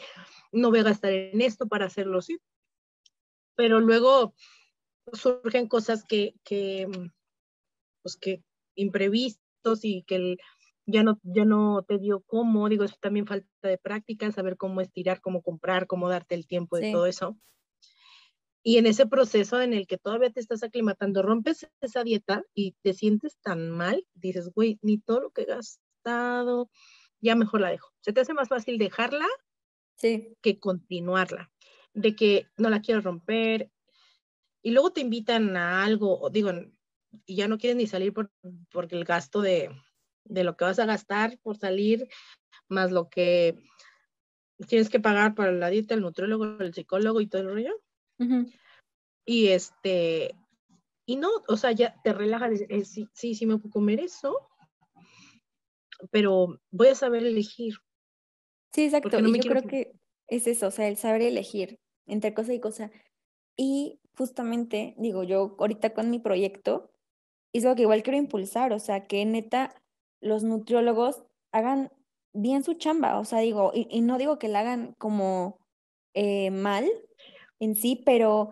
no 0.51 0.69
voy 0.69 0.79
a 0.79 0.83
gastar 0.83 1.11
en 1.11 1.41
esto 1.41 1.67
para 1.67 1.85
hacerlo 1.85 2.19
así. 2.19 2.37
Pero 3.55 3.79
luego 3.79 4.33
surgen 5.13 5.67
cosas 5.67 6.03
que, 6.03 6.35
que 6.43 6.87
pues 8.01 8.17
que 8.17 8.43
imprevistos 8.75 9.83
y 9.83 10.03
que 10.03 10.15
el, 10.15 10.37
ya 10.85 11.03
no, 11.03 11.19
ya 11.23 11.45
no 11.45 11.83
te 11.87 11.97
dio 11.97 12.21
cómo, 12.21 12.69
digo, 12.69 12.83
es 12.83 12.99
también 12.99 13.25
falta 13.25 13.67
de 13.67 13.77
práctica, 13.77 14.31
saber 14.31 14.57
cómo 14.57 14.81
estirar, 14.81 15.21
cómo 15.21 15.41
comprar, 15.41 15.87
cómo 15.87 16.09
darte 16.09 16.35
el 16.35 16.47
tiempo 16.47 16.77
de 16.77 16.91
todo 16.91 17.05
eso. 17.05 17.37
Y 18.63 18.77
en 18.77 18.87
ese 18.87 19.05
proceso 19.05 19.61
en 19.61 19.73
el 19.73 19.85
que 19.85 19.97
todavía 19.97 20.31
te 20.31 20.39
estás 20.39 20.63
aclimatando, 20.63 21.21
rompes 21.21 21.67
esa 21.81 22.03
dieta 22.03 22.43
y 22.53 22.73
te 22.81 22.93
sientes 22.93 23.37
tan 23.41 23.69
mal, 23.69 24.07
dices, 24.15 24.49
güey, 24.53 24.79
ni 24.81 24.97
todo 24.97 25.21
lo 25.21 25.31
que 25.31 25.43
he 25.43 25.45
gastado, 25.45 26.69
ya 27.21 27.35
mejor 27.35 27.61
la 27.61 27.69
dejo. 27.69 27.91
Se 28.01 28.13
te 28.13 28.21
hace 28.21 28.33
más 28.33 28.49
fácil 28.49 28.77
dejarla 28.77 29.27
sí. 29.97 30.35
que 30.41 30.59
continuarla, 30.59 31.51
de 31.93 32.15
que 32.15 32.47
no 32.57 32.69
la 32.69 32.81
quiero 32.81 33.01
romper. 33.01 33.71
Y 34.61 34.71
luego 34.71 34.91
te 34.91 35.01
invitan 35.01 35.55
a 35.57 35.83
algo, 35.83 36.29
digo, 36.31 36.51
y 37.25 37.35
ya 37.35 37.47
no 37.47 37.57
quieres 37.57 37.77
ni 37.77 37.87
salir 37.87 38.13
por, 38.13 38.31
porque 38.71 38.95
el 38.95 39.05
gasto 39.05 39.41
de, 39.41 39.69
de 40.23 40.43
lo 40.43 40.57
que 40.57 40.65
vas 40.65 40.79
a 40.79 40.85
gastar 40.85 41.39
por 41.39 41.57
salir, 41.57 42.09
más 42.67 42.91
lo 42.91 43.09
que 43.09 43.57
tienes 44.67 44.89
que 44.89 44.99
pagar 44.99 45.35
para 45.35 45.51
la 45.51 45.69
dieta, 45.69 45.93
el 45.93 46.01
nutriólogo, 46.01 46.45
el 46.59 46.73
psicólogo 46.73 47.21
y 47.21 47.27
todo 47.27 47.41
el 47.41 47.49
rollo. 47.49 47.81
Y 49.25 49.47
este, 49.47 50.35
y 51.05 51.17
no, 51.17 51.29
o 51.47 51.57
sea, 51.57 51.71
ya 51.71 52.01
te 52.03 52.13
relajas, 52.13 52.59
sí, 52.85 53.09
sí, 53.13 53.35
sí 53.35 53.45
me 53.45 53.57
puedo 53.57 53.71
comer 53.71 53.99
eso, 53.99 54.49
pero 56.11 56.59
voy 56.71 56.87
a 56.87 56.95
saber 56.95 57.25
elegir. 57.25 57.75
Sí, 58.71 58.85
exacto. 58.85 59.19
y 59.19 59.39
yo 59.39 59.49
creo 59.51 59.63
que 59.63 59.93
es 60.27 60.47
eso, 60.47 60.67
o 60.67 60.71
sea, 60.71 60.87
el 60.87 60.97
saber 60.97 61.21
elegir 61.21 61.79
entre 62.05 62.33
cosa 62.33 62.53
y 62.53 62.59
cosa. 62.59 62.91
Y 63.55 63.99
justamente, 64.17 64.95
digo, 64.97 65.23
yo 65.23 65.55
ahorita 65.59 65.93
con 65.93 66.09
mi 66.09 66.19
proyecto, 66.19 66.91
es 67.53 67.63
lo 67.63 67.75
que 67.75 67.83
igual 67.83 68.03
quiero 68.03 68.17
impulsar, 68.17 68.73
o 68.73 68.79
sea, 68.79 69.07
que 69.07 69.25
neta 69.25 69.81
los 70.19 70.43
nutriólogos 70.43 71.23
hagan 71.51 71.91
bien 72.33 72.63
su 72.63 72.73
chamba, 72.73 73.17
o 73.19 73.25
sea, 73.25 73.39
digo, 73.39 73.71
y, 73.73 74.01
no 74.01 74.17
digo 74.17 74.39
que 74.39 74.49
la 74.49 74.59
hagan 74.59 74.93
como 74.97 75.59
eh, 76.13 76.51
mal 76.51 76.85
en 77.59 77.75
sí, 77.75 78.01
pero 78.05 78.51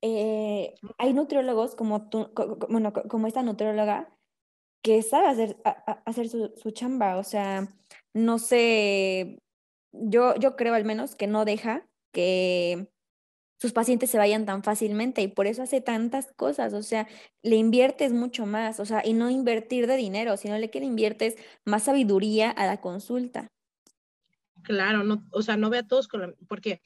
eh, 0.00 0.74
hay 0.98 1.12
nutriólogos 1.12 1.74
como 1.74 2.08
tú, 2.08 2.30
bueno, 2.68 2.92
como 2.92 3.26
esta 3.26 3.42
nutrióloga, 3.42 4.13
que 4.84 5.02
sabe 5.02 5.28
hacer, 5.28 5.56
hacer 6.04 6.28
su, 6.28 6.52
su, 6.56 6.70
chamba, 6.70 7.16
o 7.16 7.24
sea, 7.24 7.74
no 8.12 8.38
sé, 8.38 9.38
yo, 9.92 10.36
yo 10.36 10.56
creo 10.56 10.74
al 10.74 10.84
menos 10.84 11.14
que 11.14 11.26
no 11.26 11.46
deja 11.46 11.88
que 12.12 12.90
sus 13.58 13.72
pacientes 13.72 14.10
se 14.10 14.18
vayan 14.18 14.44
tan 14.44 14.62
fácilmente 14.62 15.22
y 15.22 15.28
por 15.28 15.46
eso 15.46 15.62
hace 15.62 15.80
tantas 15.80 16.30
cosas, 16.36 16.74
o 16.74 16.82
sea, 16.82 17.08
le 17.42 17.56
inviertes 17.56 18.12
mucho 18.12 18.44
más, 18.44 18.78
o 18.78 18.84
sea, 18.84 19.00
y 19.02 19.14
no 19.14 19.30
invertir 19.30 19.86
de 19.86 19.96
dinero, 19.96 20.36
sino 20.36 20.58
le 20.58 20.68
que 20.68 20.80
le 20.80 20.86
inviertes 20.86 21.36
más 21.64 21.84
sabiduría 21.84 22.50
a 22.50 22.66
la 22.66 22.82
consulta. 22.82 23.48
Claro, 24.64 25.02
no, 25.02 25.24
o 25.30 25.40
sea, 25.40 25.56
no 25.56 25.70
ve 25.70 25.78
a 25.78 25.88
todos 25.88 26.08
con 26.08 26.20
la, 26.20 26.34
porque 26.46 26.82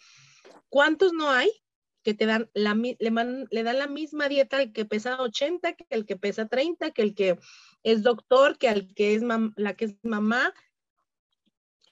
¿cuántos 0.68 1.12
no 1.12 1.30
hay 1.30 1.50
que 2.04 2.14
te 2.14 2.26
dan 2.26 2.48
la, 2.54 2.74
le, 2.74 2.96
le 3.50 3.62
dan 3.62 3.78
la 3.78 3.86
misma 3.88 4.28
dieta 4.28 4.58
al 4.58 4.72
que 4.72 4.84
pesa 4.84 5.20
80, 5.20 5.74
que 5.74 5.84
el 5.90 6.06
que 6.06 6.16
pesa 6.16 6.46
30, 6.46 6.92
que 6.92 7.02
el 7.02 7.14
que 7.14 7.38
es 7.82 8.02
doctor, 8.02 8.58
que 8.58 8.68
al 8.68 8.92
que 8.94 9.14
es 9.14 9.22
la 9.56 9.74
que 9.74 9.86
es 9.86 9.96
mamá? 10.02 10.52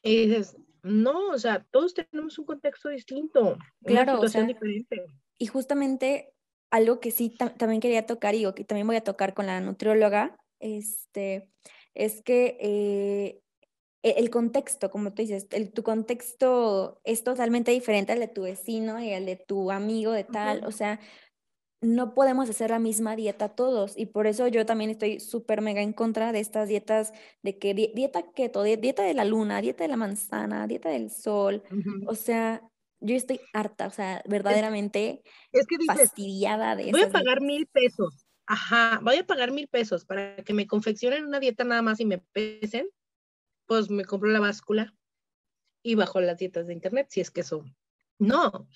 Y 0.03 0.27
dices, 0.27 0.57
no, 0.83 1.29
o 1.29 1.39
sea, 1.39 1.67
todos 1.71 1.95
tenemos 1.95 2.39
un 2.39 2.47
contexto 2.47 2.89
distinto, 2.89 3.59
claro, 3.85 4.13
una 4.13 4.29
situación 4.29 4.47
diferente. 4.47 5.05
Y 5.39 5.47
justamente 5.47 6.33
algo 6.71 7.01
que 7.01 7.11
sí 7.11 7.31
también 7.31 7.81
quería 7.81 8.07
tocar 8.07 8.35
y 8.35 8.51
que 8.55 8.65
también 8.65 8.87
voy 8.87 8.97
a 8.97 9.05
tocar 9.05 9.35
con 9.35 9.47
la 9.47 9.61
nutrióloga, 9.61 10.37
este, 10.61 11.49
es 11.95 12.23
que 12.23 12.57
eh, 12.61 13.41
e-, 14.03 14.15
el 14.19 14.31
contexto, 14.31 14.91
como 14.91 15.13
tú 15.13 15.23
dices, 15.23 15.49
el, 15.51 15.73
tu 15.73 15.83
contexto 15.83 17.01
es 17.05 17.25
totalmente 17.25 17.73
diferente 17.73 18.13
al 18.13 18.21
de 18.21 18.29
tu 18.29 18.43
vecino 18.43 19.03
y 19.03 19.13
al 19.13 19.27
de 19.27 19.37
tu 19.37 19.73
amigo 19.73 20.13
de 20.13 20.25
tal, 20.25 20.65
o 20.65 20.71
sea, 20.71 21.01
no 21.81 22.15
podemos 22.15 22.49
hacer 22.49 22.71
la 22.71 22.79
misma 22.79 23.17
dieta 23.17 23.51
todos 23.51 23.97
y 23.97 24.07
por 24.07 24.27
eso 24.27 24.49
yo 24.49 24.65
también 24.65 24.91
estoy 24.91 25.21
súper 25.21 25.61
mega 25.61 25.83
en 25.83 25.93
contra 25.93 26.33
de 26.33 26.41
estas 26.41 26.69
dietas 26.69 27.13
de 27.43 27.59
que 27.59 27.75
dieta 27.75 28.33
keto, 28.33 28.63
dieta 28.63 29.03
de 29.03 29.15
la 29.15 29.25
luna, 29.25 29.61
dieta 29.61 29.85
de 29.85 29.89
la 29.89 29.97
manzana, 29.97 30.67
dieta 30.67 30.89
del 30.89 31.11
sol, 31.11 31.63
o 32.07 32.15
sea, 32.15 32.63
yo 33.01 33.15
estoy 33.15 33.41
harta, 33.53 33.87
o 33.87 33.91
sea, 33.91 34.23
verdaderamente 34.27 35.23
es, 35.53 35.67
que 35.67 35.77
fastidiada 35.87 36.77
de 36.77 36.91
Voy 36.91 37.03
a 37.03 37.11
pagar 37.11 37.43
mil 37.43 37.67
pesos, 37.67 38.27
ajá, 38.47 39.01
voy 39.03 39.17
a 39.17 39.27
pagar 39.27 39.53
mil 39.53 39.69
pesos 39.69 40.05
para 40.05 40.37
que 40.37 40.55
me 40.55 40.67
confeccionen 40.67 41.27
una 41.27 41.41
dieta 41.41 41.65
nada 41.65 41.83
más 41.83 42.01
y 42.01 42.07
me 42.07 42.19
pesen, 42.19 42.89
pues 43.67 43.91
me 43.91 44.05
compro 44.05 44.31
la 44.31 44.41
báscula 44.41 44.95
y 45.83 45.95
bajo 45.95 46.21
las 46.21 46.39
dietas 46.39 46.67
de 46.67 46.73
internet, 46.73 47.09
si 47.11 47.21
es 47.21 47.31
que 47.31 47.43
son. 47.43 47.77
No, 48.19 48.67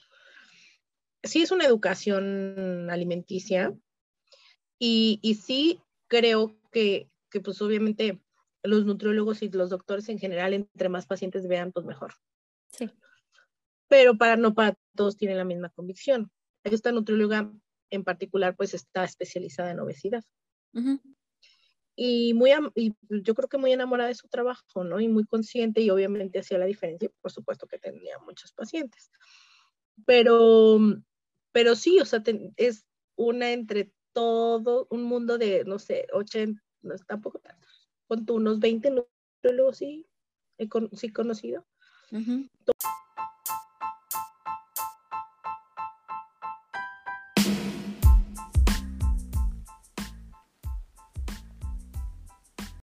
sí 1.23 1.43
es 1.43 1.51
una 1.51 1.67
educación 1.67 2.89
alimenticia 2.91 3.75
y, 4.79 5.19
y 5.23 5.35
sí 5.35 5.81
creo 6.09 6.57
que, 6.73 7.11
que, 7.31 7.41
pues 7.41 7.61
obviamente 7.63 8.21
los 8.63 8.85
nutriólogos 8.85 9.43
y 9.43 9.49
los 9.49 9.71
doctores 9.71 10.09
en 10.09 10.19
general, 10.19 10.53
entre 10.53 10.89
más 10.89 11.07
pacientes 11.07 11.47
vean, 11.49 11.73
pues 11.73 11.87
mejor. 11.87 12.15
Sí. 12.73 12.91
Pero 13.89 14.17
para 14.17 14.37
no 14.37 14.55
para 14.55 14.77
todos 14.95 15.17
tienen 15.17 15.39
la 15.39 15.45
misma 15.45 15.71
convicción. 15.71 16.31
Esta 16.65 16.93
nutrióloga 16.93 17.53
en 17.91 18.05
particular 18.05 18.57
pues 18.57 18.75
está 18.75 19.05
especializada 19.05 19.71
en 19.71 19.81
obesidad. 19.81 20.23
Y 21.97 22.33
muy, 22.35 22.53
y 22.77 22.95
yo 23.09 23.35
creo 23.35 23.49
que 23.49 23.59
muy 23.59 23.73
enamorada 23.73 24.09
de 24.09 24.15
su 24.15 24.29
trabajo, 24.29 24.85
¿no? 24.85 25.01
Y 25.01 25.09
muy 25.09 25.25
consciente 25.25 25.81
y 25.81 25.91
obviamente 25.91 26.39
hacía 26.39 26.59
la 26.59 26.67
diferencia, 26.67 27.11
por 27.21 27.33
supuesto 27.33 27.67
que 27.67 27.79
tenía 27.79 28.19
muchos 28.19 28.53
pacientes. 28.53 29.11
Pero 30.07 30.79
pero 31.53 31.77
sí, 31.77 32.01
o 32.01 32.05
sea, 32.05 32.23
es 32.57 32.87
una 33.17 33.53
entre 33.53 33.93
todo, 34.13 34.87
un 34.91 35.03
mundo 35.03 35.39
de, 35.39 35.65
no 35.65 35.79
sé, 35.79 36.07
80, 36.13 36.63
no 36.83 36.95
es 36.95 37.05
tampoco 37.07 37.39
tanto, 37.39 37.67
con 38.07 38.25
unos 38.29 38.59
20 38.61 38.91
luego 39.43 39.73
sí, 39.73 40.07
he 40.59 40.69
sí 40.93 41.13
conocido. 41.13 41.67